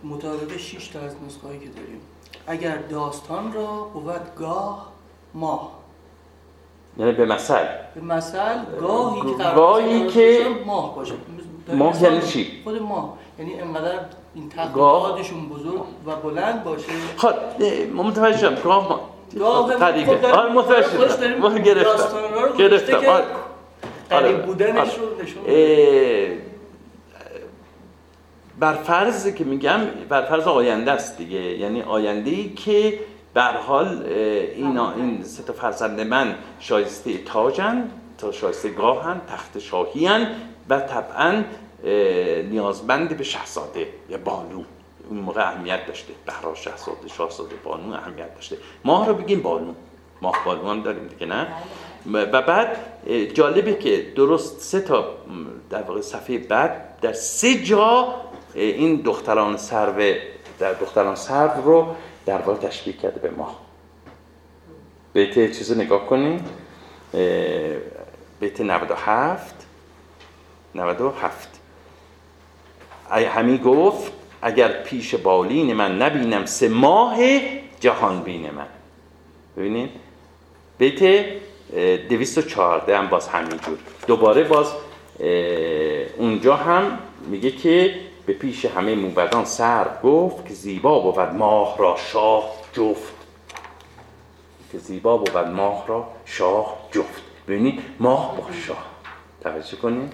مطابق 0.04 0.56
6 0.56 0.88
تا 0.88 1.00
از 1.00 1.12
نسخه 1.26 1.58
که 1.58 1.68
داریم. 1.68 2.00
اگر 2.46 2.76
داستان 2.76 3.52
را 3.52 3.66
بود 3.66 4.34
گاه 4.38 4.86
ماه. 5.34 5.70
یعنی 6.98 7.12
به 7.12 7.26
مثل. 7.26 7.64
به 7.94 8.00
مثل 8.00 8.58
گاهی 8.80 9.20
که 9.20 9.44
گاهی 9.54 10.06
که 10.06 10.46
ماه 10.66 10.96
باشه. 10.96 11.14
ماه 11.72 12.02
یعنی 12.02 12.20
چی؟ 12.20 12.46
خود 12.64 12.82
ماه. 12.82 13.18
یعنی 13.38 13.60
انقدر 13.60 13.98
این 14.34 14.48
تقاضادشون 14.48 15.48
بزرگ 15.48 15.84
و 16.06 16.16
بلند 16.16 16.64
باشه. 16.64 16.86
خب 17.16 17.34
ما 17.94 18.02
متوجه 18.02 18.38
شدم. 18.38 18.54
گاه 18.62 18.88
ما 18.88 19.00
گاه 19.38 19.74
قریبه 19.74 20.32
آره 20.32 20.52
متوجه 20.52 21.08
شدم. 21.08 21.34
ما 21.34 21.58
گرفتم. 21.58 22.56
گرفتم. 22.58 22.96
آره. 22.96 23.24
قریب 24.10 24.46
بودنش 24.46 24.98
رو 24.98 25.22
نشون 25.22 25.42
بر 28.60 28.74
فرض 28.74 29.34
که 29.34 29.44
میگم 29.44 29.80
بر 30.08 30.22
فرض 30.22 30.46
آینده 30.46 30.92
است 30.92 31.18
دیگه. 31.18 31.40
یعنی 31.40 31.82
آینده 31.82 32.30
ای 32.30 32.54
که 32.54 32.98
بر 33.34 33.56
حال 33.56 34.02
این 34.06 34.78
این 34.78 35.22
سه 35.22 35.42
تا 35.42 35.52
فرزند 35.52 36.00
من 36.00 36.34
شایسته 36.60 37.18
تاجن 37.18 37.90
تا 38.18 38.32
شایسته 38.32 38.68
گاهن 38.68 39.20
تخت 39.28 39.58
شاهیان 39.58 40.26
و 40.68 40.80
طبعا 40.80 41.42
نیازمند 42.50 43.16
به 43.16 43.24
شهزاده 43.24 43.86
یا 44.10 44.18
بانو. 44.18 44.62
اون 45.08 45.18
موقع 45.18 45.48
اهمیت 45.48 45.86
داشته. 45.86 46.12
بهرا 46.26 46.54
شهزاده 46.54 47.08
شاهزاده 47.08 47.54
بانو 47.64 47.92
اهمیت 47.92 48.34
داشته. 48.34 48.56
ماه 48.84 49.08
رو 49.08 49.14
بگیم 49.14 49.42
بانو. 49.42 49.72
ماه 50.22 50.36
بانو 50.44 50.70
هم 50.70 50.82
داریم 50.82 51.06
دیگه 51.06 51.26
نه؟ 51.26 51.46
و 52.12 52.42
بعد 52.42 52.76
جالبه 53.34 53.74
که 53.74 54.12
درست 54.16 54.60
سه 54.60 54.80
تا 54.80 55.04
در 55.70 55.82
واقع 55.82 56.00
صفحه 56.00 56.38
بعد 56.38 57.00
در 57.00 57.12
سه 57.12 57.54
جا 57.54 58.14
این 58.54 58.96
دختران 58.96 59.56
سرو 59.56 60.14
در 60.58 60.72
دختران 60.72 61.14
سرو 61.14 61.62
رو 61.64 61.94
در 62.26 62.38
واقع 62.38 62.68
تشبیه 62.68 62.96
کرده 62.96 63.20
به 63.20 63.30
ماه 63.30 63.60
بیت 65.12 65.34
چیز 65.34 65.78
نگاه 65.78 66.06
کنیم 66.06 66.44
بیت 68.40 68.60
97 68.60 69.66
97 70.74 71.60
همی 73.10 73.58
گفت 73.58 74.12
اگر 74.42 74.82
پیش 74.82 75.14
بالین 75.14 75.72
من 75.74 76.02
نبینم 76.02 76.46
سه 76.46 76.68
ماه 76.68 77.16
جهان 77.80 78.22
بین 78.22 78.50
من. 78.50 78.66
ببینید 79.56 79.90
بیت 80.78 81.26
214 82.08 82.98
هم 82.98 83.08
باز 83.08 83.28
همینجور. 83.28 83.78
دوباره 84.06 84.44
باز 84.44 84.66
اونجا 86.18 86.56
هم 86.56 86.98
میگه 87.26 87.50
که 87.50 87.94
به 88.30 88.36
پیش 88.36 88.64
همه 88.64 88.94
موبدان 88.94 89.44
سر 89.44 89.86
گفت 90.02 90.48
که 90.48 90.54
زیبا 90.54 90.98
بود 91.00 91.18
ماه 91.18 91.78
را 91.78 91.96
شاه 92.12 92.44
جفت. 92.72 93.14
که 94.72 94.78
زیبا 94.78 95.16
بود 95.16 95.36
ماه 95.36 95.84
را 95.86 96.08
شاه 96.24 96.76
جفت. 96.92 97.22
ببینید 97.48 97.80
ماه 98.00 98.36
با 98.36 98.42
شاه. 98.66 98.84
توجه 99.42 99.76
کنید 99.76 100.12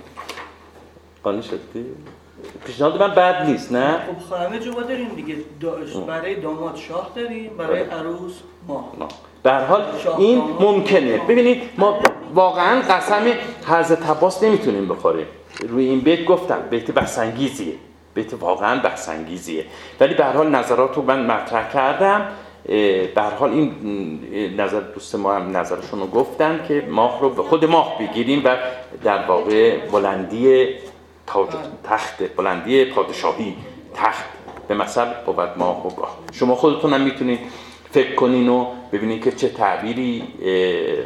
قانون 1.24 1.42
شدی 1.42 1.86
پیشنهاد 2.66 3.02
من 3.02 3.14
بد 3.14 3.46
نیست 3.46 3.72
نه؟ 3.72 3.98
خب 4.28 4.34
همه 4.36 4.58
جا 4.58 4.70
داریم 4.72 5.08
دیگه. 5.08 5.36
برای 6.06 6.34
داماد 6.40 6.76
شاه 6.76 7.10
داریم 7.16 7.56
برای 7.56 7.84
بله. 7.84 7.94
عروس 7.94 8.34
ماه. 8.68 8.92
به 9.42 9.52
حال 9.52 9.84
این 10.18 10.38
ممکنه. 10.60 11.18
ببینید 11.18 11.62
ما 11.78 11.98
واقعا 12.34 12.80
قسم 12.80 13.24
حرز 13.64 13.92
تباس 13.92 14.42
نمی‌تونیم 14.42 14.88
بخوریم. 14.88 15.26
روی 15.68 15.88
این 15.88 16.00
بیت 16.00 16.24
گفتم 16.24 16.60
بیت 16.70 16.90
بحثانگیزیه. 16.90 17.74
بیت 18.16 18.34
واقعا 18.34 18.80
بحثانگیزیه. 18.80 19.64
ولی 20.00 20.14
به 20.14 20.24
حال 20.24 20.48
نظرات 20.50 20.96
رو 20.96 21.02
من 21.02 21.26
مطرح 21.26 21.72
کردم. 21.72 22.28
به 23.14 23.22
حال 23.38 23.50
این 23.50 24.56
نظر 24.60 24.80
دوست 24.80 25.14
ما 25.14 25.34
هم 25.34 25.56
نظرشون 25.56 26.00
رو 26.00 26.06
گفتن 26.06 26.64
که 26.68 26.86
ماه 26.90 27.20
رو 27.20 27.30
به 27.30 27.42
خود 27.42 27.64
ماه 27.64 27.98
بگیریم 27.98 28.42
و 28.44 28.56
در 29.04 29.26
واقع 29.26 29.78
بلندی 29.78 30.68
تاج 31.26 31.48
تخت 31.84 32.36
بلندی 32.36 32.84
پادشاهی 32.84 33.56
تخت 33.94 34.24
به 34.68 34.74
مثل 34.74 35.04
بود 35.26 35.48
ماه 35.56 35.86
و 35.86 35.90
گاه. 35.90 36.18
شما 36.32 36.54
خودتون 36.54 36.92
هم 36.92 37.00
می‌تونید 37.00 37.40
فکر 37.90 38.14
کنین 38.14 38.48
و 38.48 38.66
ببینید 38.92 39.24
که 39.24 39.32
چه 39.32 39.48
تعبیری 39.48 40.22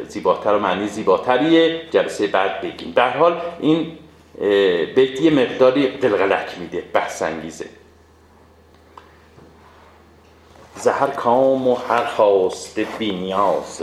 زیباتر 0.07 0.53
و 0.53 0.59
معنی 0.59 0.87
زیباتریه. 0.87 1.81
جلسه 1.91 2.27
بعد 2.27 2.61
بگیم. 2.61 2.91
به 2.95 3.03
حال 3.03 3.37
این 3.59 3.87
بیت 4.95 5.21
یه 5.21 5.31
مقداری 5.31 5.87
قلقلک 5.87 6.59
میده 6.59 6.83
بحث 6.93 7.21
انگیزه. 7.21 7.65
زهر 10.75 11.07
کام 11.07 11.67
و 11.67 11.75
هر 11.75 12.05
خواست 12.05 12.79
بینیاز 12.79 13.81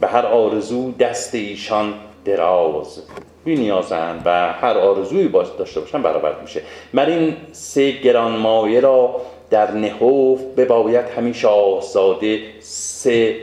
به 0.00 0.06
هر 0.06 0.26
آرزو 0.26 0.92
دست 0.92 1.34
ایشان 1.34 1.94
دراز. 2.24 3.02
بینیازن 3.44 4.22
و 4.24 4.52
هر 4.52 4.78
آرزویی 4.78 5.28
باش 5.28 5.48
داشته 5.58 5.80
باشن 5.80 6.02
برآورد 6.02 6.42
میشه. 6.42 6.62
من 6.92 7.06
این 7.06 7.36
سه 7.52 7.90
گرانمایه 7.90 8.80
را 8.80 9.20
در 9.50 9.70
نهوف 9.70 10.40
بباید 10.42 11.06
همین 11.06 11.32
شاهزاده 11.32 12.40
سه 12.60 13.36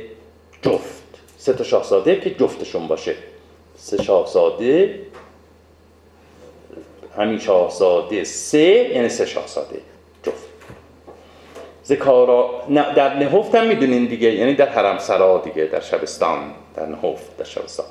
جفت. 0.62 1.04
سه 1.38 1.54
تا 1.54 1.64
شاهزاده 1.64 2.20
که 2.20 2.30
جفتشون 2.30 2.88
باشه. 2.88 3.16
سه 3.78 4.04
شاهزاده 4.04 5.00
همین 7.18 7.40
شاهزاده 7.40 8.24
سه 8.24 8.60
یعنی 8.94 9.10
سه 9.10 9.26
شاهزاده 9.26 9.82
جفت. 10.24 10.46
زکارا 11.84 12.50
در 12.96 13.14
نهفت 13.14 13.56
هم 13.56 13.68
می‌دونین 13.68 14.06
دیگه 14.06 14.32
یعنی 14.34 14.54
در 14.54 14.70
حرم 14.70 14.98
سرا 14.98 15.42
دیگه 15.46 15.66
در 15.66 15.80
شبستان 15.80 16.40
در 16.76 16.86
نهفت 16.86 17.38
در 17.38 17.46
شبستان. 17.46 17.86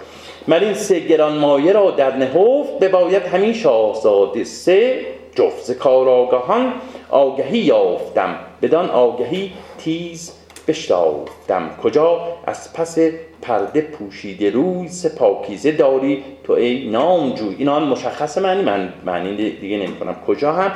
من 0.46 0.64
این 0.64 0.74
سه 0.74 1.00
گرانمایه 1.00 1.72
را 1.72 1.90
در 1.90 2.16
نهفت 2.16 2.78
بباید 2.80 3.22
همین 3.22 3.52
شاهزاده 3.52 4.44
سه؟ 4.44 5.06
جفت. 5.34 5.64
زکار 5.64 6.08
آگاهان 6.08 6.72
آگهی 7.10 7.58
یافتم. 7.58 8.38
بدان 8.62 8.90
آگهی 8.90 9.52
تیز 9.78 10.32
بشتافتم 10.68 11.71
کجا؟ 11.83 12.21
از 12.47 12.73
پس 12.73 12.99
پرده 13.42 13.80
پوشیده 13.80 14.50
روی 14.50 14.88
پاکیزه 15.18 15.73
داری. 15.73 16.25
تو 16.44 16.52
ای 16.52 16.90
نامجوی. 16.90 17.54
این 17.59 17.68
آن 17.68 17.85
مشخص 17.85 18.38
معنی 18.38 18.62
من 18.62 18.92
معنی 19.06 19.50
دیگه 19.50 19.76
نمی 19.76 19.97
کنم 19.97 20.16
کجا 20.26 20.52
هم؟ 20.52 20.73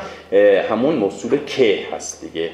همون 0.70 0.94
موصول 0.94 1.38
که 1.46 1.78
هست 1.92 2.24
دیگه. 2.24 2.50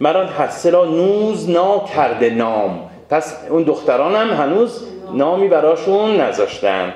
مران 0.00 0.28
حسه 0.28 0.70
را 0.70 0.84
نوز 0.84 1.50
نا 1.50 1.84
کرده 1.94 2.30
نام. 2.30 2.90
پس 3.10 3.36
اون 3.50 3.62
دختران 3.62 4.14
هم 4.14 4.30
هنوز 4.30 4.86
نامی 5.14 5.48
براشون 5.48 6.16
نذاشتن. 6.20 6.94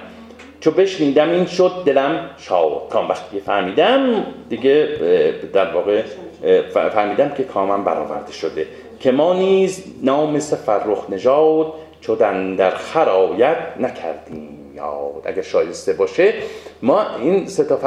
چو 0.60 0.70
بشنیدم 0.70 1.30
این 1.30 1.46
شد 1.46 1.72
دلم 1.86 2.30
شاد. 2.38 2.88
کام 2.90 3.08
وقتی 3.08 3.40
فهمیدم 3.40 4.26
دیگه 4.48 4.88
در 5.52 5.74
واقع 5.74 6.02
فهمیدم 6.94 7.28
که 7.28 7.42
کامم 7.42 7.84
برآورده 7.84 8.32
شده. 8.32 8.66
که 9.00 9.12
ما 9.12 9.34
نیز 9.34 9.84
نام 10.02 10.38
فرخ 10.38 11.10
نژاد 11.10 11.72
چو 12.00 12.14
در 12.14 12.70
خرایت 12.70 13.56
نکردیم 13.80 14.56
یاد. 14.76 15.22
اگر 15.24 15.42
شایسته 15.42 15.92
باشه 15.92 16.34
ما 16.82 17.16
این 17.20 17.46
سه 17.46 17.64
تا 17.64 17.78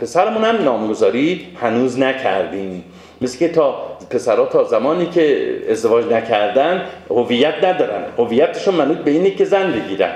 پسرمون 0.00 0.44
هم 0.44 0.64
نامگذاری 0.64 1.46
هنوز 1.60 1.98
نکردیم. 1.98 2.84
مثل 3.20 3.38
که 3.38 3.48
تا 3.48 3.74
پسرها 4.10 4.46
تا 4.46 4.64
زمانی 4.64 5.06
که 5.06 5.56
ازدواج 5.70 6.04
نکردن 6.04 6.82
هویت 7.10 7.64
ندارن. 7.64 8.04
هویتشون 8.18 8.74
منوط 8.74 8.98
به 8.98 9.10
اینه 9.10 9.30
که 9.30 9.44
زن 9.44 9.72
بگیرن. 9.72 10.14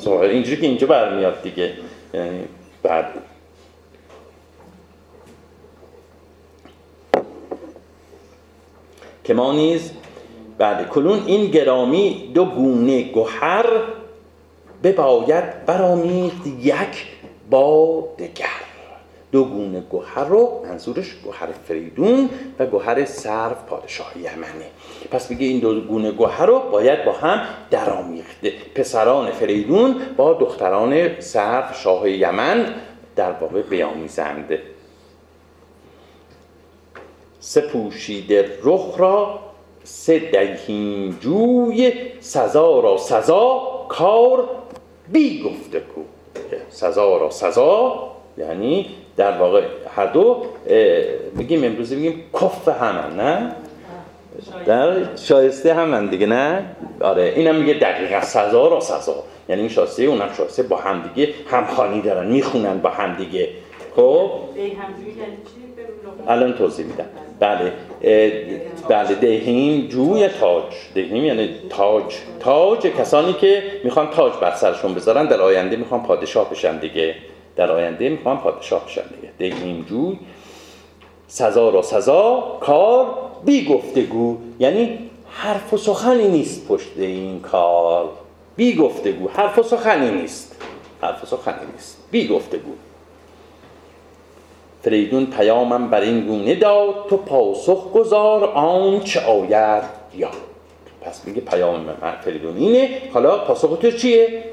ظاهرا 0.00 0.28
اینجوری 0.28 0.60
که 0.60 0.66
اینجا 0.66 0.86
برمیاد 0.86 1.42
دیگه. 1.42 1.70
یعنی 2.14 2.44
بعد 2.82 3.04
که 9.24 9.34
ما 9.34 9.52
نیز 9.52 9.90
بله 10.58 10.84
کلون 10.84 11.22
این 11.26 11.50
گرامی 11.50 12.30
دو 12.34 12.44
گونه 12.44 13.02
گوهر 13.02 13.66
بباید 14.82 15.66
برامیخت 15.66 16.46
یک 16.46 17.06
با 17.50 18.08
دگر. 18.18 18.70
دو 19.32 19.44
گونه 19.44 19.80
گوهر 19.80 20.24
رو 20.24 20.62
منظورش 20.64 21.14
گوهر 21.24 21.48
فریدون 21.68 22.30
و 22.58 22.66
گوهر 22.66 23.04
سرف 23.04 23.64
پادشاه 23.64 24.12
یمنه. 24.18 24.70
پس 25.10 25.30
میگه 25.30 25.46
این 25.46 25.60
دو 25.60 25.80
گونه 25.80 26.10
گوهر 26.10 26.46
رو 26.46 26.58
باید 26.58 27.04
با 27.04 27.12
هم 27.12 27.40
درامیخته 27.70 28.52
پسران 28.74 29.30
فریدون 29.30 29.96
با 30.16 30.32
دختران 30.32 31.20
سرف 31.20 31.80
شاه 31.82 32.10
یمن 32.10 32.74
در 33.16 33.32
واقع 33.32 33.62
بیامیزنده 33.62 34.62
سه 37.40 37.60
پوشیده 37.60 38.58
رخ 38.62 38.94
را 38.98 39.38
سه 39.84 40.18
دهیم 40.18 41.18
جوی 41.20 41.92
سزا 42.20 42.80
را 42.80 42.96
سزا 42.96 43.62
کار 43.88 44.48
بی 45.12 45.42
گفته 45.42 45.80
کو. 45.80 46.00
سزا 46.70 47.16
را 47.16 47.30
سزا 47.30 48.10
یعنی 48.38 48.86
در 49.16 49.38
واقع 49.38 49.62
هر 49.96 50.06
دو 50.06 50.42
میگیم 51.34 51.64
امروزی 51.64 51.96
میگیم 51.96 52.24
کف 52.34 52.68
همن 52.68 53.16
نه؟ 53.16 53.52
در 54.66 55.16
شایسته 55.16 55.74
همن 55.74 56.06
دیگه 56.06 56.26
نه؟ 56.26 56.64
آره 57.00 57.32
اینم 57.36 57.54
میگه 57.56 57.74
دقیقا 57.74 58.20
سزا 58.20 58.68
را 58.68 58.80
سزا. 58.80 59.14
یعنی 59.48 59.60
این 59.60 59.70
شایسته 59.70 60.02
اونم 60.02 60.30
شایسته 60.36 60.62
با 60.62 60.76
هم 60.76 61.02
دیگه 61.14 61.34
همخانی 61.50 62.00
دارن 62.02 62.26
می‌خونن 62.30 62.78
با 62.78 62.90
هم 62.90 63.16
دیگه. 63.16 63.48
خب؟ 63.96 64.30
الان 66.28 66.52
توضیح 66.52 66.86
میدم. 66.86 67.04
بله. 67.40 67.72
بله 68.88 69.14
دهیم 69.14 69.86
جوی 69.86 70.28
تاج. 70.28 70.64
دهیم 70.94 71.24
یعنی 71.24 71.50
تاج. 71.70 72.14
تاج 72.40 72.78
کسانی 72.86 73.32
که 73.32 73.62
می‌خوان 73.84 74.10
تاج 74.10 74.32
بر 74.40 74.54
سرشون 74.54 74.94
بذارن 74.94 75.26
در 75.26 75.40
آینده 75.40 75.76
می‌خوان 75.76 76.02
پادشاه 76.02 76.50
بشن 76.50 76.78
دیگه. 76.78 77.14
در 77.56 77.70
آینده 77.72 78.08
می‌خوان 78.08 78.38
پادشاه 78.38 78.86
بشن 78.86 79.02
دیگه. 79.16 79.32
دهیم 79.38 79.86
جوی. 79.88 80.18
سزا 81.28 81.70
را 81.70 81.82
سزا 81.82 82.58
کار 82.60 83.06
بی 83.44 83.64
گفتگو. 83.64 84.36
یعنی 84.58 84.98
حرف 85.30 85.72
و 85.72 85.76
سخنی 85.76 86.28
نیست 86.28 86.68
پشت 86.68 86.88
این 86.96 87.40
کار. 87.40 88.08
بی 88.56 88.74
گفتگو. 88.74 89.28
حرف 89.28 89.58
و 89.58 89.62
سخنی 89.62 90.10
نیست. 90.10 90.56
حرف 91.02 91.22
و 91.22 91.26
سخنی 91.26 91.66
نیست. 91.74 91.98
بی 92.10 92.28
گفتگو. 92.28 92.72
فریدون 94.82 95.26
پیامم 95.26 95.90
بر 95.90 96.00
این 96.00 96.20
گونه 96.20 96.54
داد 96.54 96.94
تو 97.10 97.16
پاسخ 97.16 97.92
گذار 97.92 98.44
آنچه 98.44 99.20
آید. 99.20 99.82
یا. 100.16 100.30
پس 101.00 101.24
میگه 101.24 101.40
پیام 101.40 101.80
من 101.80 102.16
فریدون 102.24 102.56
اینه. 102.56 102.90
حالا 103.12 103.38
پاسخ 103.38 103.78
تو 103.78 103.90
چیه؟ 103.90 104.44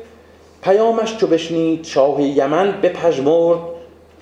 پیامش 0.63 1.17
چو 1.17 1.27
بشنید 1.27 1.85
شاه 1.85 2.21
یمن 2.21 2.81
بپژمرد 2.81 3.59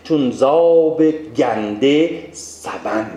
چون 0.04 0.32
زاب 0.32 1.02
گنده 1.38 2.24
سمن. 2.32 3.12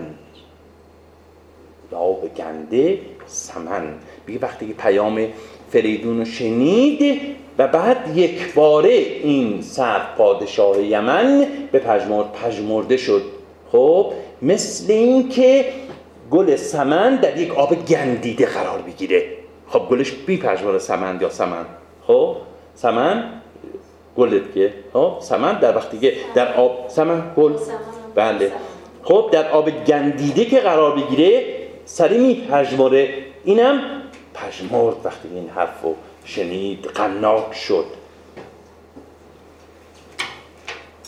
زاب 1.90 2.34
گنده 2.36 2.98
سمن. 3.26 3.94
میگه 4.26 4.40
وقتی 4.40 4.66
پیام 4.66 5.26
فریدون 5.70 6.18
رو 6.18 6.24
شنید 6.24 7.20
و 7.58 7.68
بعد 7.68 8.16
یک 8.16 8.54
باره 8.54 8.90
این 8.90 9.62
سر 9.62 10.00
پادشاه 10.18 10.82
یمن 10.82 11.46
به 11.72 11.78
پژمرد 11.78 12.32
پژمرده 12.32 12.96
شد. 12.96 13.22
خب 13.72 14.12
مثل 14.42 14.92
اینکه 14.92 15.64
گل 16.30 16.56
سمن 16.56 17.16
در 17.16 17.36
یک 17.36 17.58
آب 17.58 17.86
گندیده 17.86 18.46
قرار 18.46 18.78
بگیره. 18.78 19.24
خب 19.68 19.82
گلش 19.90 20.12
بی 20.12 20.36
پژمرد 20.36 20.78
سمن 20.78 21.18
یا 21.20 21.30
سمن؟ 21.30 21.66
خب 22.06 22.36
سمن؟ 22.74 23.24
گل 24.16 24.40
که؟ 24.54 24.74
خب 24.92 25.12
سمن 25.20 25.58
در 25.58 25.76
وقتی 25.76 25.98
که 25.98 26.12
در 26.34 26.54
آب 26.54 26.84
سمن؟ 26.88 27.22
گل؟ 27.36 27.52
بله. 28.14 28.52
خب 29.02 29.28
در 29.32 29.50
آب 29.50 29.70
گندیده 29.70 30.44
که 30.44 30.60
قرار 30.60 30.96
بگیره 30.96 31.44
سری 31.84 32.18
می 32.18 32.34
پژمره. 32.34 33.08
اینم 33.44 33.80
پژمرد 34.34 34.96
وقتی 35.04 35.28
این 35.34 35.48
حرفو 35.48 35.94
شنید 36.28 36.84
قناک 36.84 37.54
شد. 37.54 37.84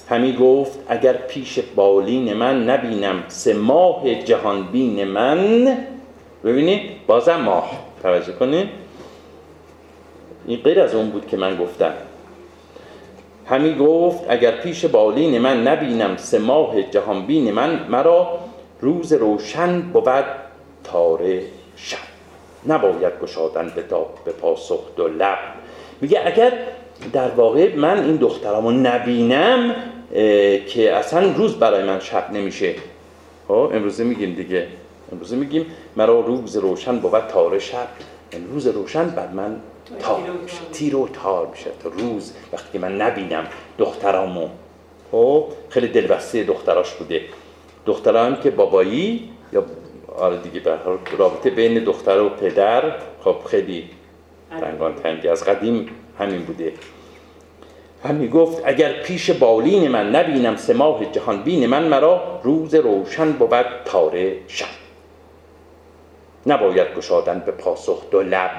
همی 0.09 0.37
گفت 0.37 0.79
اگر 0.89 1.13
پیش 1.13 1.59
بالین 1.59 2.33
من 2.33 2.71
نبینم 2.71 3.25
سه 3.29 3.55
ماه 3.55 4.15
جهان 4.15 4.63
بین 4.63 5.05
من 5.05 5.79
ببینید 6.45 7.07
بازم 7.07 7.41
ماه 7.41 7.71
توجه 8.03 8.33
کنید. 8.33 8.69
این 10.47 10.61
غیر 10.61 10.81
از 10.81 10.95
اون 10.95 11.11
بود 11.11 11.27
که 11.27 11.37
من 11.37 11.57
گفتم. 11.57 11.93
همی 13.47 13.75
گفت 13.75 14.25
اگر 14.29 14.51
پیش 14.51 14.85
بالین 14.85 15.39
من 15.39 15.69
نبینم 15.69 16.17
سه 16.17 16.39
ماه 16.39 16.83
جهانبین 16.83 17.51
من 17.51 17.87
مرا 17.89 18.39
روز 18.81 19.13
روشن 19.13 19.81
بود 19.81 20.25
تاره 20.85 21.43
شب. 21.77 22.10
نباید 22.67 23.13
گشادن 23.23 23.73
به, 23.77 23.83
به 24.25 24.33
پاسخ 24.33 24.81
دو 24.97 25.09
لب. 25.09 25.39
میگه 26.01 26.21
اگر 26.25 26.53
در 27.13 27.29
واقع 27.29 27.77
من 27.77 28.05
این 28.05 28.17
دخترامو 28.17 28.71
نبینم 28.71 29.75
که 30.69 30.93
اصلا 30.93 31.33
روز 31.33 31.55
برای 31.57 31.83
من 31.83 32.01
شب 32.01 32.31
نمیشه. 32.33 32.75
ها 33.49 33.71
امروزه 33.71 34.05
میگیم 34.05 34.35
دیگه. 34.35 34.67
امروزه 35.13 35.37
میگیم 35.37 35.67
مرا 35.97 36.21
روز 36.21 36.57
روشن 36.57 36.99
بود 36.99 37.27
تاره 37.27 37.59
شب. 37.59 37.89
روز 38.53 38.67
روشن 38.67 39.09
بر 39.09 39.29
من 39.29 39.57
تار 39.99 40.21
میشه. 40.43 40.57
تیر 40.73 40.97
و 40.97 41.09
تار 41.09 41.47
میشه. 41.47 41.71
تا 41.83 41.89
روز 41.89 42.33
وقتی 42.53 42.79
من 42.79 43.01
نبینم 43.01 43.47
دخترامو. 43.79 44.49
خب 45.13 45.45
خیلی 45.69 45.89
دلبسته 45.89 46.45
دختراش 46.45 46.95
بوده. 46.95 47.23
دختران 47.87 48.41
که 48.43 48.51
بابایی 48.51 49.31
یا 49.53 49.65
آره 50.21 50.37
دیگه 50.37 50.61
به 50.61 50.79
رابطه 51.19 51.51
بین 51.51 51.85
دختر 51.85 52.21
و 52.21 52.29
پدر 52.29 52.93
خب 53.25 53.37
خیلی 53.47 53.91
تنگان 54.61 54.95
تنگی. 54.95 55.29
از 55.29 55.45
قدیم 55.45 55.89
همین 56.19 56.43
بوده. 56.43 56.73
همی 58.05 58.29
گفت 58.29 58.63
اگر 58.65 59.03
پیش 59.03 59.31
بالین 59.31 59.89
من 59.89 60.11
نبینم 60.17 60.57
سه 60.57 60.75
ماه 60.75 61.05
جهان 61.05 61.43
بین 61.43 61.67
من 61.67 61.89
مرا 61.89 62.41
روز 62.43 62.75
روشن 62.75 63.33
بود 63.33 63.67
تاره 63.85 64.37
شب. 64.49 64.67
نباید 66.47 66.95
گشادن 66.97 67.43
به 67.47 67.53
پاسخ 67.53 68.11
دو 68.11 68.23
لب. 68.23 68.51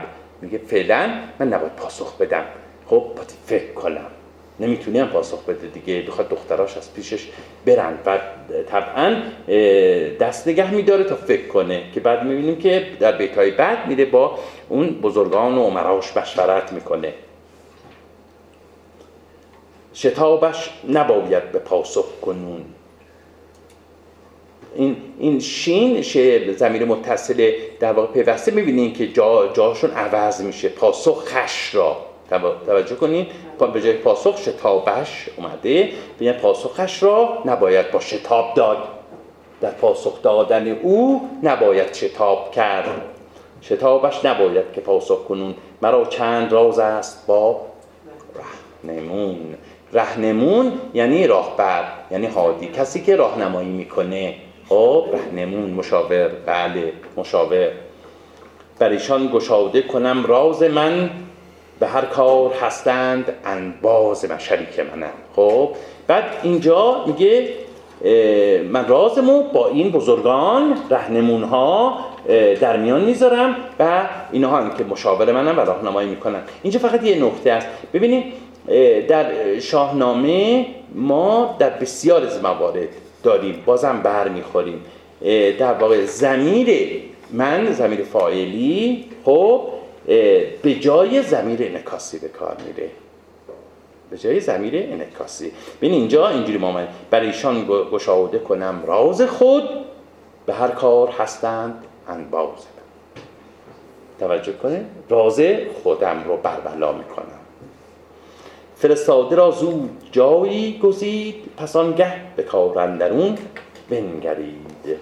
میگه 0.41 0.57
فعلا 0.57 1.09
من 1.39 1.47
نباید 1.47 1.75
پاسخ 1.75 2.17
بدم. 2.17 2.45
خب 2.87 3.11
باید 3.15 3.33
فکر 3.45 3.73
کنم. 3.73 4.07
نمی‌تونیم 4.61 5.05
پاسخ 5.05 5.45
بده 5.45 5.67
دیگه. 5.67 6.01
بخواد 6.01 6.29
دختراش 6.29 6.77
از 6.77 6.93
پیشش 6.93 7.27
برن. 7.65 7.99
و 8.05 8.19
طبعا 8.69 9.21
دست 10.19 10.47
نگه 10.47 10.73
میداره 10.73 11.03
تا 11.03 11.15
فکر 11.15 11.47
کنه 11.47 11.83
که 11.93 11.99
بعد 11.99 12.23
می‌بینیم 12.23 12.55
که 12.55 12.87
در 12.99 13.11
بیتای 13.11 13.51
بعد 13.51 13.87
میره 13.87 14.05
با 14.05 14.39
اون 14.69 14.89
بزرگان 14.89 15.57
و 15.57 15.63
عمراش 15.63 16.17
مشورت 16.17 16.73
می‌کنه. 16.73 17.13
شتابش 19.93 20.69
نباید 20.89 21.51
به 21.51 21.59
پاسخ 21.59 22.05
کنون. 22.21 22.65
این 24.75 24.95
این 25.19 25.39
شین 25.39 26.01
شه 26.01 26.53
زمیر 26.53 26.85
متصل 26.85 27.51
در 27.79 27.93
واقع 27.93 28.13
پیوسته 28.13 28.51
می‌بینین 28.51 28.93
که 28.93 29.07
جا 29.07 29.47
جاشون 29.53 29.91
عوض 29.91 30.41
میشه. 30.41 30.69
پاسخ 30.69 31.23
خش 31.25 31.75
را. 31.75 31.97
توجه 32.65 32.95
کنین 32.95 33.27
به 33.73 33.81
جای 33.81 33.93
پاسخ 33.93 34.37
شتابش 34.37 35.29
اومده. 35.37 35.89
بگن 36.19 36.31
پاسخش 36.31 37.03
را 37.03 37.37
نباید 37.45 37.91
با 37.91 37.99
شتاب 37.99 38.53
داد. 38.55 38.77
در 39.61 39.71
پاسخ 39.71 40.21
دادن 40.21 40.67
او 40.67 41.29
نباید 41.43 41.93
شتاب 41.93 42.51
کرد. 42.51 43.01
شتابش 43.61 44.25
نباید 44.25 44.65
که 44.73 44.81
پاسخ 44.81 45.23
کنون. 45.23 45.55
مرا 45.81 46.05
چند 46.05 46.51
راز 46.51 46.79
است 46.79 47.27
با 47.27 47.61
رهنمون. 48.35 49.37
رهنمون 49.93 50.73
یعنی 50.93 51.27
راهبر 51.27 51.83
یعنی 52.11 52.27
هادی. 52.27 52.67
کسی 52.67 53.01
که 53.01 53.15
راهنمایی 53.15 53.69
می‌کنه. 53.69 54.35
خب 54.69 55.05
رهنمون 55.13 55.69
مشاور. 55.69 56.27
بله 56.45 56.93
مشاور. 57.17 57.71
بر 58.79 58.89
ایشان 58.89 59.29
گشاده 59.33 59.81
کنم 59.81 60.25
راز 60.25 60.63
من 60.63 61.09
به 61.81 61.87
هر 61.87 62.05
کار 62.05 62.53
هستند 62.53 63.33
انباز 63.45 64.25
من 64.25 64.37
شریک 64.37 64.79
منم. 64.79 65.11
خب 65.35 65.69
بعد 66.07 66.23
اینجا 66.43 67.05
میگه 67.07 67.49
من 68.69 68.87
رازمو 68.87 69.43
با 69.43 69.67
این 69.67 69.91
بزرگان 69.91 70.77
رهنمون 70.89 71.43
ها 71.43 71.97
در 72.61 72.77
میان 72.77 73.01
می‌ذارم 73.01 73.55
و 73.79 74.01
اینها 74.31 74.57
هم 74.57 74.77
که 74.77 74.83
مشاور 74.83 75.31
منم 75.31 75.57
و 75.57 75.61
راهنمایی 75.61 76.09
می‌کنن. 76.09 76.39
اینجا 76.63 76.79
فقط 76.79 77.03
یه 77.03 77.25
نکته 77.25 77.51
است. 77.51 77.67
ببینید 77.93 78.23
در 79.07 79.59
شاهنامه 79.59 80.65
ما 80.95 81.55
در 81.59 81.69
بسیار 81.69 82.25
از 82.25 82.43
موارد 82.43 82.89
داریم. 83.23 83.63
بازم 83.65 84.01
بر 84.03 84.27
می‌خوریم 84.27 84.85
در 85.59 85.73
واقع 85.73 86.05
زمیر 86.05 86.69
من 87.33 87.71
زمیر 87.71 88.03
فاعلی 88.03 89.05
خب 89.25 89.61
به 90.61 90.75
جای 90.79 91.23
زمیر 91.23 91.63
انکاسی 91.63 92.19
به 92.19 92.27
کار 92.27 92.57
میره. 92.67 92.89
به 94.09 94.17
جای 94.17 94.39
زمیر 94.39 94.75
انکاسی 94.75 95.51
ببین 95.77 95.93
اینجا 95.93 96.29
اینجوری 96.29 96.57
ما 96.57 96.81
برای 97.09 97.27
ایشان 97.27 97.65
گشاده 97.91 98.39
کنم. 98.39 98.83
راز 98.87 99.21
خود 99.21 99.63
به 100.45 100.53
هر 100.53 100.67
کار 100.67 101.07
هستند 101.07 101.83
انباز. 102.07 102.49
توجه 104.19 104.53
کنه 104.53 104.85
راز 105.09 105.41
خودم 105.83 106.23
رو 106.27 106.37
بربلا 106.37 106.91
می‌کنم. 106.91 107.25
فرستاده 108.75 109.35
را 109.35 109.51
زود 109.51 109.89
جایی 110.11 110.79
گزید 110.83 111.35
پس 111.57 111.75
آنگه 111.75 112.13
به 112.35 112.43
کار 112.43 112.79
اندرون 112.79 113.37
بنگرید. 113.89 114.97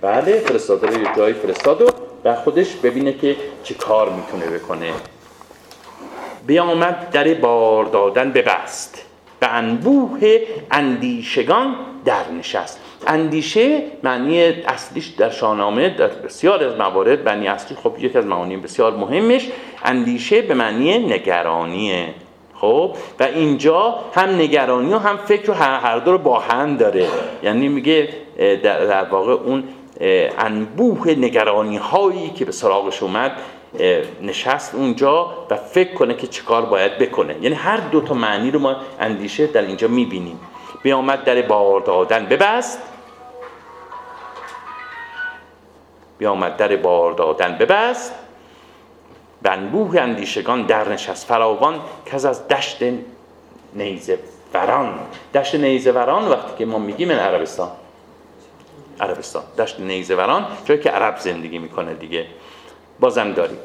بله 0.00 0.38
فرستاده 0.38 0.86
رو 0.86 1.16
جایی 1.16 1.34
فرستاد 1.34 1.82
و 1.82 1.86
خودش 2.34 2.74
ببینه 2.74 3.12
که 3.12 3.36
چه 3.64 3.74
کار 3.74 4.10
می‌تونه 4.10 4.58
بکنه. 4.58 4.92
بیامد 6.46 7.10
در 7.10 7.34
بار 7.34 7.84
دادن 7.84 8.32
ببست 8.32 9.02
به 9.40 9.54
انبوه 9.54 10.40
اندیشگان 10.70 11.74
در 12.04 12.30
نشست 12.38 12.80
اندیشه 13.06 13.82
معنی 14.02 14.42
اصلیش 14.42 15.06
در 15.06 15.30
شاهنامه 15.30 15.88
در 15.88 16.06
بسیار 16.06 16.64
از 16.64 16.76
موارد 16.76 17.28
معنی 17.28 17.48
اصلی 17.48 17.76
خب 17.82 17.94
یکی 17.98 18.18
از 18.18 18.26
معانی 18.26 18.56
بسیار 18.56 18.96
مهمش 18.96 19.48
اندیشه 19.84 20.42
به 20.42 20.54
معنی 20.54 20.98
نگرانیه. 20.98 22.14
خب؟ 22.54 22.96
و 23.20 23.22
اینجا 23.22 23.98
هم 24.14 24.28
نگرانی 24.28 24.92
و 24.92 24.98
هم 24.98 25.16
فکر 25.16 25.50
و 25.50 25.54
هر 25.54 25.98
دو 25.98 26.12
رو 26.12 26.18
با 26.18 26.38
هم 26.38 26.76
داره. 26.76 27.08
یعنی 27.42 27.68
میگه 27.68 28.08
در 28.62 29.04
واقع 29.04 29.32
اون 29.32 29.64
انبوه 30.00 31.10
نگرانی 31.10 31.76
هایی 31.76 32.30
که 32.30 32.44
به 32.44 32.52
سراغش 32.52 33.02
اومد 33.02 33.32
نشست 34.22 34.74
اونجا 34.74 35.46
و 35.50 35.56
فکر 35.56 35.94
کنه 35.94 36.14
که 36.14 36.26
چیکار 36.26 36.64
باید 36.64 36.98
بکنه. 36.98 37.36
یعنی 37.40 37.54
هر 37.54 37.76
دو 37.76 38.00
تا 38.00 38.14
معنی 38.14 38.50
رو 38.50 38.58
ما 38.58 38.76
اندیشه 39.00 39.46
در 39.46 39.62
اینجا 39.62 39.88
می‌بینیم. 39.88 40.40
بیامد 40.82 41.24
در 41.24 41.42
بار 41.42 41.80
دادن. 41.80 42.26
ببست. 42.26 42.82
بیامد 46.18 46.56
در 46.56 46.76
بار 46.76 47.12
دادن. 47.12 47.58
ببست. 47.58 48.14
بنبوه 49.42 50.00
اندیشگان 50.00 50.62
در 50.62 50.88
نشست. 50.88 51.26
فراوان 51.26 51.80
که 52.06 52.14
از 52.14 52.48
دشت 52.48 52.82
نیزه 53.74 54.18
وران. 54.54 54.98
دشت 55.34 55.54
نیزه 55.54 55.92
وران 55.92 56.28
وقتی 56.28 56.52
که 56.58 56.66
ما 56.66 56.78
میگیم 56.78 57.12
عربستان. 57.12 57.70
عربستان. 59.00 59.42
دشت 59.58 59.80
نیزه 59.80 60.16
وران 60.16 60.46
جایی 60.64 60.80
که 60.80 60.90
عرب 60.90 61.18
زندگی 61.18 61.58
می‌کنه 61.58 61.94
دیگه. 61.94 62.26
بازم 63.00 63.32
داریم. 63.32 63.58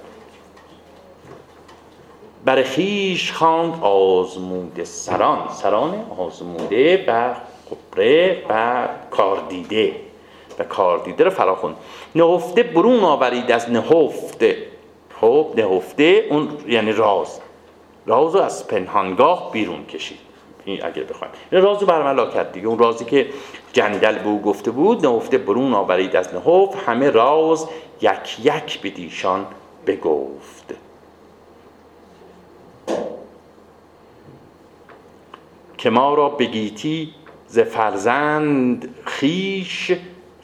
بر 2.46 2.64
خیش 2.64 3.32
خواند 3.32 3.84
آزموده 3.84 4.84
سران. 4.84 5.50
سران 5.50 6.06
آزموده 6.18 7.06
و 7.08 7.34
قبره 7.72 8.44
و 8.50 8.88
کاردیده 9.12 9.96
و 10.60 10.64
کاردیده 10.64 11.24
رو 11.24 11.30
فراخون 11.30 11.76
نهفته 12.16 12.64
برون 12.64 13.04
آورید 13.04 13.52
از 13.52 13.70
نهفته. 13.70 14.58
خب 15.22 15.54
نهفته 15.58 16.26
اون 16.30 16.58
یعنی 16.68 16.92
راز. 16.92 17.40
راز 18.06 18.36
رو 18.36 18.42
از 18.42 18.68
پنهانگاه 18.68 19.52
بیرون 19.52 19.86
کشید. 19.86 20.20
این 20.66 20.86
اگر 20.86 21.04
بخوایم. 21.04 21.34
این 21.52 21.62
راز 21.62 21.78
برملا 21.78 22.26
کرد 22.30 22.52
دیگه. 22.52 22.68
اون 22.68 22.80
رازی 22.80 23.06
که 23.06 23.28
جندل 23.74 24.20
به 24.20 24.28
او 24.28 24.42
گفته 24.42 24.72
بود 24.72 25.06
نهفته 25.06 25.38
برون 25.38 25.74
آورید 25.74 26.16
از 26.16 26.34
نهفت 26.34 26.78
همه 26.86 27.10
راز 27.10 27.68
یک 28.02 28.46
یک 28.46 28.82
به 28.82 28.90
دیشان 28.90 29.48
بگفت. 29.88 30.74
که 35.78 35.90
ما 35.90 36.14
را 36.14 36.30
بگیتی 36.30 37.14
ز 37.48 37.60
فرزند 37.60 38.96
خیش 39.06 39.92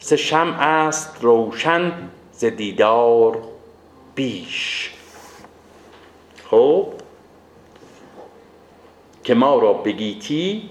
ز 0.00 0.12
شمع 0.12 0.60
است 0.60 1.18
روشن 1.20 1.92
ز 2.32 2.44
دیدار 2.44 3.38
بیش. 4.14 4.92
خب؟ 6.50 6.86
که 9.24 9.34
ما 9.34 9.58
را 9.58 9.72
بگیتی 9.72 10.70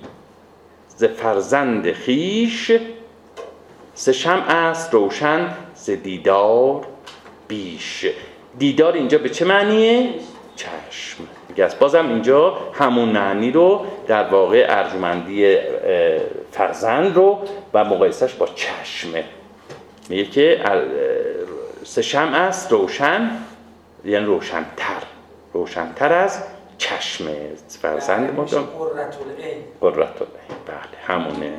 ز 0.97 1.03
فرزند 1.03 1.91
خیش 1.91 2.71
ز 3.95 4.09
شمع 4.09 4.49
است 4.49 4.93
روشن 4.93 5.53
ز 5.75 5.89
دیدار 5.89 6.85
بیش. 7.47 8.05
دیدار 8.59 8.93
اینجا 8.93 9.17
به 9.17 9.29
چه 9.29 9.45
معنیه؟ 9.45 10.09
چشم. 10.55 11.23
است 11.57 11.79
بازم 11.79 12.09
اینجا 12.09 12.57
همون 12.73 13.09
معنی 13.09 13.51
رو 13.51 13.85
در 14.07 14.29
واقع 14.29 14.65
ارجمندی 14.69 15.57
فرزند 16.51 17.15
رو 17.15 17.39
و 17.73 17.83
مقایسش 17.83 18.33
با 18.33 18.47
چشمه 18.55 19.23
میگه 20.09 20.25
که 20.25 20.61
سه 21.83 22.01
شم 22.01 22.33
است 22.33 22.71
روشن 22.71 23.31
یعنی 24.05 24.25
روشنتر. 24.25 25.03
روشنتر 25.53 26.13
از 26.13 26.43
چشم 26.77 27.25
فرزند 27.81 28.35
ما 28.35 28.43
دارم 28.43 28.67
قررت 29.81 30.19
بله 30.67 30.97
همونه. 31.07 31.53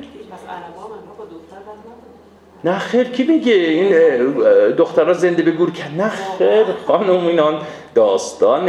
نه 2.64 2.78
خیر 2.78 3.04
کی 3.04 3.24
بگه 3.24 3.52
این 3.52 3.92
دخترها 4.72 5.12
زنده 5.12 5.42
به 5.42 5.50
گور 5.50 5.70
کرد 5.72 6.00
نه 6.00 6.08
خیر 6.38 6.64
خانم 6.86 7.26
اینان 7.26 7.62
داستان 7.94 8.68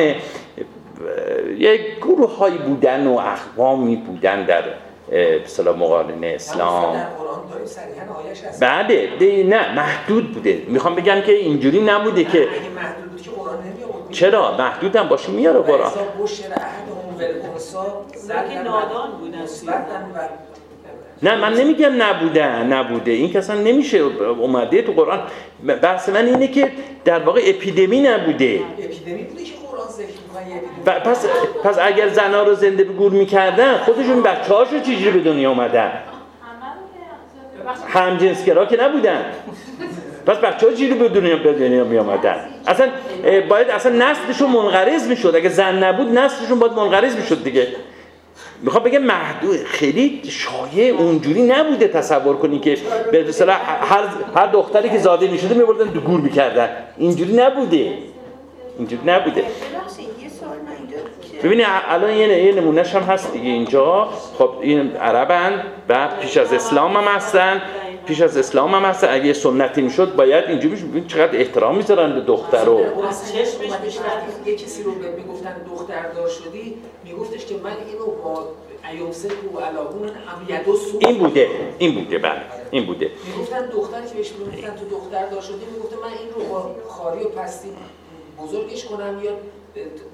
یک 1.58 1.98
گروه 1.98 2.38
هایی 2.38 2.58
بودن 2.58 3.08
و 3.08 3.18
اخوامی 3.18 3.96
بودن 3.96 4.46
در 4.46 4.64
مثلا 5.44 5.74
مقارن 5.74 6.24
اسلام. 6.24 7.06
بله 8.62 9.44
نه 9.44 9.76
محدود 9.76 10.34
بوده. 10.34 10.62
می‌خوام 10.68 10.96
بگم 10.96 11.22
که 11.22 11.32
اینجوری 11.32 11.82
نبوده 11.82 12.24
که 12.24 12.48
چرا؟ 14.12 14.58
محدود 14.58 14.96
هم 14.96 15.08
باشه 15.08 15.32
میاره 15.32 15.60
قرآن 15.60 15.92
نه 21.24 21.36
من 21.36 21.54
نمیگم 21.54 22.04
نبودن 22.04 22.74
نبوده. 22.74 23.12
این 23.12 23.34
کسان 23.34 23.64
نمیشه 23.64 23.98
اومده 23.98 24.82
تو 24.82 24.92
قرآن. 24.92 25.20
بحث 25.82 26.10
من 26.10 26.26
اینه 26.26 26.48
که 26.48 26.72
در 27.06 27.20
واقع 27.20 27.42
اپیدمی 27.46 28.02
نبوده. 28.02 28.62
اپیدمی 28.80 29.24
بوده 29.24 29.44
که 29.44 29.52
پس, 30.86 31.26
پس 31.64 31.78
اگر 31.82 32.10
زنا 32.10 32.44
رو 32.44 32.56
زنده 32.56 32.84
به 32.84 32.94
گور 32.94 33.12
می‌کردن 33.12 33.78
خودشون 33.78 34.22
بچه 34.22 34.54
هاشو 34.54 34.80
چجوری 34.80 35.12
به 35.12 35.20
دنیا 35.20 35.50
اومدن؟ 35.50 35.92
همجنسگرا 37.88 38.66
که 38.66 38.84
نبودن. 38.84 39.26
پس 40.26 40.38
بچه 40.38 40.68
ها 40.68 40.74
چجوری 40.74 40.94
به 40.94 41.10
دنیا 41.10 41.38
به 41.38 41.54
دنیا 41.54 41.84
می 41.84 41.98
آمدن 41.98 42.46
اصلا 42.70 42.88
باید 43.50 43.70
اصلا 43.70 43.92
نسلشون 43.92 44.50
منقرض 44.50 45.08
می‌شد. 45.08 45.36
اگه 45.36 45.50
زن 45.50 45.84
نبود 45.84 46.18
نسلشون 46.18 46.60
باید 46.60 46.74
منقرض 46.74 47.16
می‌شد 47.16 47.44
دیگه. 47.44 47.68
می‌خوام 48.62 48.84
بگم 48.84 49.02
محدود 49.02 49.64
خیلی 49.64 50.22
شایع 50.30 50.96
اونجوری 50.96 51.42
نبوده 51.42 51.88
تصور 51.88 52.38
کنی 52.38 52.60
که 52.60 52.78
به 53.12 53.26
هر 53.82 54.04
هر 54.36 54.46
دختری 54.46 54.90
که 54.90 54.98
زاده 54.98 55.28
می‌شده 55.28 55.54
میبردن 55.56 55.86
دو 55.86 56.00
گور 56.00 56.20
می‌کردن. 56.20 56.70
اینجوری 56.98 57.34
نبوده. 57.34 57.94
اینجوری 58.78 59.02
نبوده. 59.06 59.44
ببینید 61.44 61.66
الان 61.90 62.12
یه 62.12 62.54
نمونهش 62.56 62.96
هم 62.96 63.02
هست 63.02 63.34
دیگه 63.34 63.50
اینجا. 63.50 64.10
خب 64.38 64.50
این 64.62 64.96
عربن 64.96 65.64
و 65.90 66.08
پیش 66.22 66.38
از 66.38 66.54
اسلام 66.54 66.98
هم 66.98 67.04
هستن. 67.04 67.62
پیش 68.10 68.22
از 68.22 68.38
اسلام 68.38 68.76
هم 68.76 68.86
هستن 68.86 69.08
اگه 69.14 69.34
سنتی 69.34 69.82
می‌شد 69.82 70.16
باید 70.16 70.46
اینجوری 70.46 70.76
ببین 70.76 71.08
چقدر 71.08 71.38
احترام 71.38 71.78
می‌ذارن 71.78 72.14
به 72.14 72.22
دختر 72.22 72.66
رو. 72.66 72.80
یه 74.46 74.56
کسی 74.56 74.84
رو 74.84 74.92
می‌گفتن 74.92 75.56
دختر 75.70 76.10
دار 76.16 76.30
شدی. 76.30 76.76
میگفتش 77.06 77.46
که 77.46 77.56
من 77.64 77.72
اینو 77.88 78.06
با 78.06 78.48
ایوسک 78.92 79.32
و 79.56 79.60
علاقون 79.60 80.10
این 81.00 81.18
بوده. 81.18 81.50
این 81.78 81.96
بوده. 81.96 82.18
بله. 82.18 82.42
این 82.72 82.86
بوده. 82.86 83.12
می‌گفتن 83.36 83.66
دختری 83.66 84.08
که 84.08 84.14
بهش 84.14 84.32
می‌گفتن 84.32 84.76
تو 84.76 84.96
دختر 84.96 85.26
دار 85.26 85.42
شدی 85.42 85.66
می‌گفته 85.74 85.96
من 85.96 86.04
این 86.20 86.30
رو 86.36 86.54
با 86.54 86.76
خاری 86.88 87.24
و 87.24 87.30
پستی 87.30 87.70
بزرگش 88.40 88.86
کنم 88.86 89.24
یا 89.24 89.32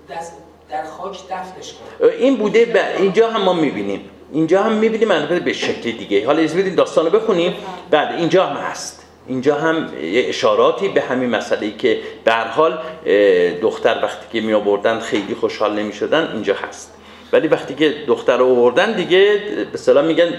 دست 0.10 0.34
در 0.70 0.84
خاک 0.84 1.18
دفنش 1.30 1.74
کنم. 1.74 2.10
این 2.20 2.38
بوده 2.38 2.66
ب... 2.66 2.78
اینجا 2.98 3.30
هم 3.30 3.42
ما 3.42 3.54
می‌بینیم. 3.54 4.10
اینجا 4.34 4.64
هم 4.64 4.72
می‌بینیم 4.72 5.12
البته 5.12 5.40
به 5.40 5.54
شکل 5.54 5.92
دیگه. 5.92 6.26
حالا 6.26 6.42
از 6.44 6.56
بدین 6.56 6.76
داستانو 6.76 7.10
بخونیم. 7.10 7.54
بعد 7.92 8.16
اینجا 8.16 8.46
هم 8.46 8.56
هست. 8.56 9.02
اینجا 9.28 9.56
هم 9.56 9.90
اشاراتی 10.14 10.88
به 10.88 11.02
همین 11.02 11.30
مسئله 11.30 11.72
که 11.78 12.00
به 12.24 12.34
حال 12.34 12.78
دختر 13.62 14.00
وقتی 14.04 14.26
که 14.34 14.46
می 14.46 14.54
آوردن 14.54 15.00
خیلی 15.00 15.36
خوشحال 15.36 15.80
نمی 15.80 15.94
شدن 15.94 16.30
اینجا 16.34 16.56
هست. 16.68 16.92
ولی 17.34 17.48
وقتی 17.48 17.76
که 17.76 17.94
دختر 18.08 18.38
رو 18.38 18.46
آوردن 18.46 18.92
دیگه 18.92 19.40
به 19.72 19.78
سلام 19.78 20.06
میگن 20.06 20.30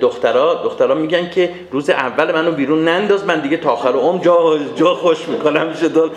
دخترها 0.00 0.54
دخترها 0.54 0.94
میگن 0.94 1.30
که 1.30 1.50
روز 1.70 1.90
اول 1.90 2.32
منو 2.32 2.52
بیرون 2.52 2.88
ننداز 2.88 3.24
من 3.24 3.40
دیگه 3.40 3.56
تا 3.56 3.70
آخر 3.70 3.92
عمر 3.92 4.24
جا 4.24 4.58
جا 4.76 4.94
خوش 4.94 5.28
می‌کنم 5.28 5.74
شد 5.74 6.10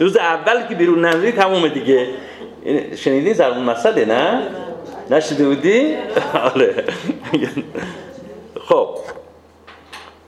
روز 0.00 0.16
اول 0.16 0.66
که 0.68 0.74
بیرون 0.74 1.04
نندازی 1.04 1.32
تمومه 1.32 1.68
دیگه. 1.68 2.06
شنیدی 2.96 3.34
زرمون 3.34 3.64
مسئله 3.64 4.04
نه؟ 4.04 4.42
نشده 5.10 5.48
بودی؟ 5.48 5.94
آره. 6.54 6.84
خب. 8.68 8.88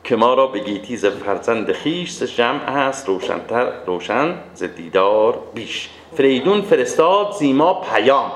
که 0.04 0.16
ما 0.16 0.34
را 0.34 0.46
به 0.46 0.58
گیتی 0.58 0.96
ز 0.96 1.06
فرزند 1.06 1.72
خیش 1.72 2.22
جمع 2.22 2.70
هست 2.70 3.08
روشنتر 3.08 3.72
روشن 3.86 4.34
ز 4.54 4.62
دیدار 4.62 5.38
بیش. 5.54 5.88
فریدون 6.16 6.62
فرستاد 6.62 7.32
زیما 7.32 7.74
پیام. 7.74 8.32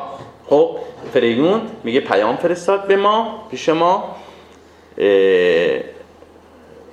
خب 0.51 0.77
فریدون 1.13 1.61
میگه 1.85 2.01
پیام 2.01 2.37
فرستاد 2.37 2.87
به 2.87 2.97
ما 2.97 3.47
پیش 3.51 3.69
ما. 3.69 4.17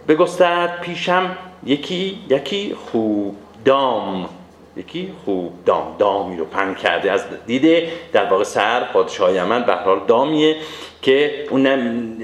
بگسترد 0.07 0.81
پیشم 0.81 1.37
یکی 1.65 2.19
یکی 2.29 2.75
خوب 2.75 3.35
دام. 3.65 4.29
یکی 4.77 5.13
خوب 5.25 5.65
دام 5.65 5.95
دامی 5.99 6.37
رو 6.37 6.45
پن 6.45 6.73
کرده. 6.73 7.11
از 7.11 7.23
دیده 7.45 7.91
در 8.13 8.25
واقع 8.25 8.43
سر 8.43 8.83
پادشاه 8.83 9.33
یمن 9.33 9.63
به 9.63 9.73
حال 9.75 10.01
دامیه 10.07 10.55
که 11.01 11.47
اون 11.49 11.67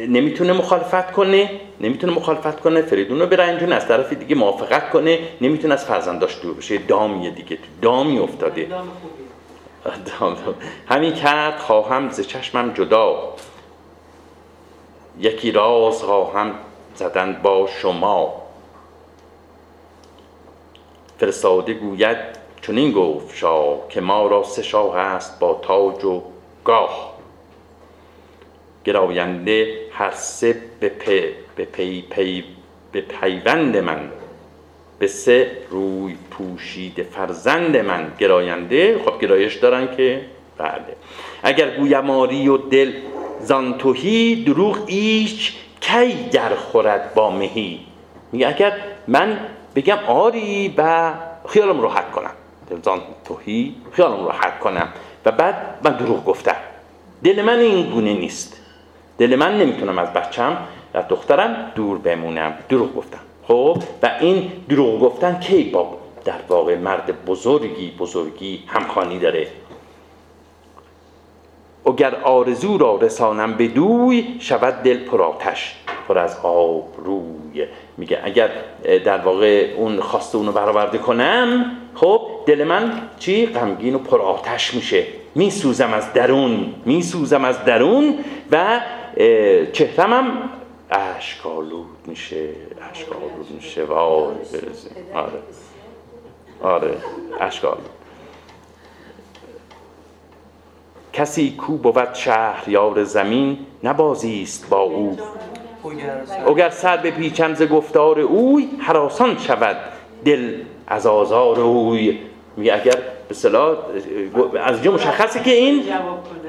نمی‌تونه 0.07 0.53
مخالفت 0.53 1.11
کنه 1.11 1.49
نمی‌تونه 1.81 2.13
مخالفت 2.13 2.59
کنه 2.59 2.81
فریدون 2.81 3.19
رو 3.19 3.25
برنجون 3.25 3.71
از 3.71 3.87
طرف 3.87 4.13
دیگه 4.13 4.35
موافقت 4.35 4.89
کنه 4.89 5.19
نمی‌تونه 5.41 5.73
از 5.73 5.85
فرزنداش 5.85 6.41
دور 6.41 6.53
بشه. 6.53 6.77
دامیه 6.77 7.29
دیگه 7.31 7.57
دامی 7.81 8.19
افتاده. 8.19 8.67
همین 10.87 11.13
کرد 11.13 11.57
خواهم 11.59 12.09
ز 12.09 12.21
چشمم 12.27 12.73
جدا. 12.73 13.33
یکی 15.19 15.51
راز 15.51 16.03
خواهم 16.03 16.53
زدن 16.95 17.39
با 17.43 17.67
شما. 17.81 18.41
فرستاده 21.17 21.73
گوید 21.73 22.40
چنین 22.61 22.91
گفت 22.91 23.35
شاه 23.35 23.79
که 23.89 24.01
ما 24.01 24.27
را 24.27 24.43
سه 24.43 24.63
شاه 24.63 24.97
است 24.97 25.39
با 25.39 25.59
تاج 25.63 26.05
و 26.05 26.21
گاه. 26.63 27.17
گراینده 28.85 29.77
هر 29.91 30.11
سه 30.11 30.55
به, 30.79 30.89
پی 31.65 32.01
پی 32.01 32.43
به 32.91 33.01
پیوند 33.01 33.77
من. 33.77 34.11
به 34.99 35.07
سه 35.07 35.51
روی 35.69 36.15
پوشید 36.31 37.03
فرزند 37.03 37.77
من. 37.77 38.13
گراینده 38.19 39.01
خب 39.05 39.21
گرایش 39.21 39.55
دارن 39.55 39.95
که 39.95 40.21
بله. 40.57 40.95
اگر 41.43 41.77
گویماری 41.77 42.47
و 42.47 42.57
دل 42.57 42.93
زانتوهی 43.41 44.43
دروغ 44.43 44.77
ایش 44.87 45.57
کی 45.81 46.13
در 46.13 46.55
خورد 46.55 47.13
با 47.13 47.29
مهی. 47.29 47.79
میگه 48.31 48.47
اگر 48.47 48.73
من 49.07 49.39
بگم 49.75 49.97
آری 50.07 50.73
و 50.77 51.13
خیالم 51.47 51.81
راحت 51.81 52.11
کنم 52.11 52.20
زان 52.83 53.01
توهی 53.25 53.75
خیالم 53.91 54.25
راحت 54.25 54.59
کنم. 54.59 54.87
و 55.25 55.31
بعد 55.31 55.55
من 55.83 55.91
دروغ 55.91 56.25
گفتم. 56.25 56.55
دل 57.23 57.41
من 57.41 57.59
این 57.59 57.89
گونه 57.89 58.13
نیست. 58.13 58.61
دل 59.17 59.35
من 59.35 59.57
نمی‌تونم 59.57 59.99
از 59.99 60.13
بچم 60.13 60.57
و 60.93 61.03
دخترم 61.09 61.71
دور 61.75 61.97
بمونم. 61.97 62.53
دروغ 62.69 62.95
گفتم. 62.95 63.19
خب؟ 63.47 63.83
و 64.03 64.11
این 64.19 64.51
دروغ 64.69 64.99
گفتن 64.99 65.39
کی 65.39 65.63
با 65.63 65.97
در 66.25 66.39
واقع 66.49 66.77
مرد 66.77 67.25
بزرگی 67.25 67.91
بزرگی 67.99 68.63
همخانی 68.67 69.19
داره؟ 69.19 69.47
اگر 71.85 72.15
آرزو 72.15 72.77
را 72.77 72.95
رسانم 72.95 73.53
به 73.53 73.67
دوی 73.67 74.35
شود 74.39 74.73
دل 74.73 74.97
پراتش 74.97 75.75
پر 76.07 76.17
از 76.17 76.37
آب 76.43 76.87
روی. 76.97 77.65
میگه 77.97 78.21
اگر 78.23 78.49
در 79.05 79.17
واقع 79.17 79.73
اون 79.77 80.01
خواسته 80.01 80.37
اونو 80.37 80.51
برآورده 80.51 80.97
کنم 80.97 81.77
خب 81.95 82.21
دل 82.45 82.63
من 82.63 83.01
چی؟ 83.19 83.45
غمگین 83.45 83.95
و 83.95 83.97
پر 83.97 84.21
آتش 84.21 84.73
میشه. 84.73 85.05
میسوزم 85.35 85.93
از 85.93 86.13
درون 86.13 86.73
میسوزم 86.85 87.45
از 87.45 87.65
درون 87.65 88.19
و 88.51 88.81
چهرم 89.73 90.13
هم 90.13 90.49
اشکالود 90.91 91.87
میشه 92.05 92.49
اشکالود 92.91 93.51
میشه. 93.55 93.83
وای 93.83 94.35
آره. 95.13 95.31
آره 96.61 96.97
اشکال 97.39 97.77
کسی 101.13 101.51
کو 101.51 101.77
بود 101.77 102.13
شهریار 102.13 103.03
زمین؟ 103.03 103.57
نبازیست 103.83 104.69
با 104.69 104.79
او. 104.79 105.17
اگر 106.47 106.69
سر. 106.69 106.97
به 106.97 107.11
پیچم 107.11 107.53
ز 107.53 107.63
گفتار 107.63 108.19
اوی 108.19 108.69
حراسان 108.79 109.37
شود 109.37 109.77
دل 110.25 110.53
از 110.91 111.05
آزار 111.05 111.59
اوی. 111.59 112.17
میگه 112.57 112.73
اگر 112.73 112.95
اصطلاح 113.29 113.77
از 114.63 114.75
اینجا 114.75 114.91
مشخصه 114.91 115.43
که 115.43 115.51
این 115.51 115.83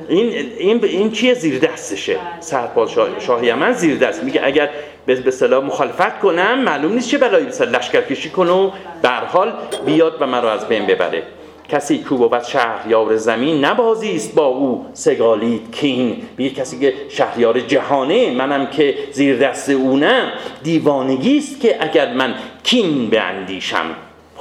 این 0.08 0.52
این 0.58 0.84
این 0.84 1.10
چیه؟ 1.10 1.34
زیر 1.34 1.58
دستشه. 1.58 2.14
بله. 2.14 2.40
سرپال 2.40 2.88
شاه, 2.88 3.08
شاه 3.20 3.46
یمن 3.46 3.72
زیر 3.72 3.96
دست. 3.96 4.24
میگه 4.24 4.40
اگر 4.44 4.68
به 5.06 5.14
به 5.14 5.28
اصطلاح 5.28 5.64
مخالفت 5.64 6.20
کنم 6.20 6.58
معلوم 6.58 6.92
نیست 6.92 7.08
چه 7.08 7.18
بلایی 7.18 7.46
بسر 7.46 7.64
لشکر 7.64 8.00
کشی 8.00 8.30
کنه 8.30 8.50
و 8.50 8.70
به 9.02 9.08
حال 9.08 9.52
بیاد 9.86 10.16
و 10.20 10.26
مرا 10.26 10.52
از 10.52 10.68
بین 10.68 10.86
ببره. 10.86 11.22
کسی 11.68 11.98
کو 11.98 12.16
بود 12.16 12.42
شهریار 12.42 13.16
زمین 13.16 13.64
نبازی 13.64 14.16
است 14.16 14.34
با 14.34 14.46
او 14.46 14.86
سگالید 14.92 15.72
کین. 15.72 16.16
میگه 16.38 16.50
کسی 16.50 16.78
که 16.78 16.94
شهریار 17.08 17.60
جهانه 17.60 18.30
منم 18.30 18.66
که 18.66 18.94
زیر 19.12 19.36
دست 19.38 19.70
اونم 19.70 20.32
دیوانگی 20.62 21.38
است 21.38 21.60
که 21.60 21.76
اگر 21.80 22.12
من 22.12 22.34
کین 22.62 23.10
بیندیشم 23.10 23.86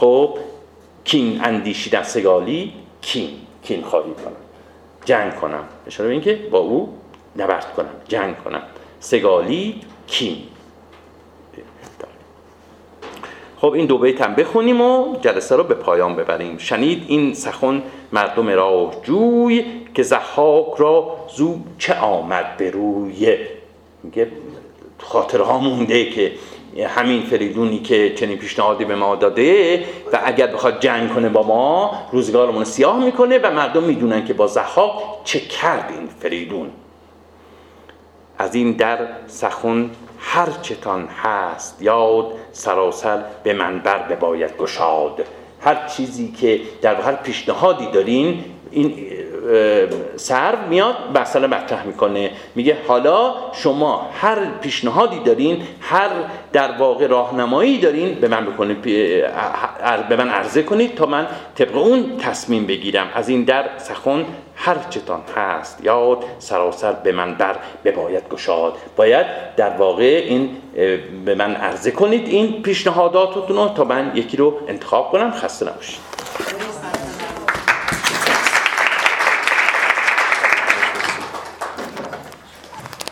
خب 0.02 0.38
کین 1.04 1.42
اندیشیدن 1.44 2.04
سگالی 2.04 2.74
کین 3.02 3.30
کین 3.64 3.84
خواهی 3.84 4.12
کنم. 4.12 4.36
جنگ 5.06 5.36
کنم. 5.36 5.64
اشاره 5.88 6.08
به 6.08 6.14
این 6.14 6.22
که 6.22 6.36
با 6.52 6.60
او 6.60 6.94
نبرد 7.36 7.74
کنم. 7.74 7.90
جنگ 8.08 8.44
کنم. 8.44 8.62
سگالی 9.00 9.82
کین. 10.08 10.38
خب 13.58 13.74
این 13.74 13.86
دو 13.86 13.98
بیت 13.98 14.22
هم 14.22 14.36
بخونیم 14.36 14.82
و 14.82 15.16
جلسه 15.22 15.56
رو 15.56 15.64
به 15.64 15.76
پایان 15.76 16.16
ببریم. 16.16 16.58
شنید 16.58 17.04
این 17.08 17.34
سخن 17.34 17.84
مردم 18.12 18.50
راه 18.50 18.96
جوی 19.04 19.66
که 19.94 20.04
زحاک 20.04 20.74
را 20.78 21.18
زو 21.36 21.60
چه 21.78 22.00
آمد 22.00 22.58
به 22.58 22.72
روی؟ 22.72 23.38
میگه 24.04 24.32
خاطرها 24.98 25.58
مونده 25.58 26.10
که 26.10 26.32
همین 26.80 27.22
فریدونی 27.24 27.80
که 27.80 28.14
چنین 28.16 28.38
پیشنهادی 28.38 28.86
به 28.86 28.96
ما 28.96 29.16
داده 29.16 29.80
و 30.14 30.20
اگر 30.24 30.48
بخواد 30.48 30.80
جنگ 30.80 31.14
کنه 31.14 31.30
با 31.30 31.44
ما 31.44 31.92
روزگارمون 32.12 32.60
رو 32.60 32.66
سیاه 32.66 33.04
می‌کنه 33.04 33.38
و 33.38 33.52
مردم 33.52 33.84
می‌دونن 33.84 34.26
که 34.26 34.34
با 34.34 34.48
زحاک 34.48 34.92
چه 35.24 35.40
کرد 35.40 35.92
این 35.92 36.10
فریدون. 36.20 36.70
از 38.38 38.56
این 38.56 38.72
در 38.72 38.98
سخن 39.28 39.90
هر 40.20 40.48
چتان 40.62 41.08
هست 41.24 41.82
یاد 41.82 42.26
سراسر 42.52 43.24
به 43.44 43.54
منبر 43.54 43.98
بباید 43.98 44.58
گشاد. 44.58 45.26
هر 45.62 45.88
چیزی 45.88 46.32
که 46.32 46.62
در 46.82 47.02
هر 47.02 47.16
پیشنهادی 47.16 47.86
دارین 47.86 48.44
این 48.72 48.94
سر 50.16 50.56
میاد 50.70 50.96
مسئله 51.16 51.48
مطرح 51.48 51.86
می‌کنه. 51.86 52.32
میگه 52.56 52.78
حالا 52.88 53.34
شما 53.54 54.10
هر 54.22 54.38
پیشنهادی 54.62 55.20
دارین 55.20 55.64
هر 55.82 56.10
در 56.54 56.72
واقع 56.72 57.08
راهنمایی 57.08 57.78
دارین 57.78 58.16
به 58.16 58.28
من 58.28 58.46
بکنه 58.46 58.74
به 60.10 60.16
من 60.18 60.30
عرضه 60.30 60.64
کنید 60.64 60.96
تا 60.96 61.06
من 61.06 61.28
طبق 61.56 61.78
اون 61.78 62.18
تصمیم 62.18 62.66
بگیرم. 62.66 63.08
از 63.14 63.30
این 63.30 63.44
در 63.44 63.66
سخن 63.78 64.26
هر 64.56 64.76
چتان 64.90 65.22
هست. 65.36 65.86
یاد 65.86 66.24
سراسر 66.40 66.92
به 66.92 67.12
من 67.12 67.36
بر 67.36 67.56
بباید 67.86 68.30
گشاد. 68.30 68.74
باید 68.96 69.26
در 69.58 69.70
واقع 69.70 70.24
این 70.26 70.50
به 71.26 71.36
من 71.36 71.56
عرضه 71.56 71.92
کنید 71.92 72.28
این 72.28 72.62
پیشنهاداتتون 72.62 73.58
رو 73.58 73.70
تا 73.70 73.84
من 73.84 74.12
یکی 74.16 74.38
رو 74.38 74.58
انتخاب 74.68 75.12
کنم. 75.12 75.32
خسته 75.32 75.66
نباشید. 75.66 76.00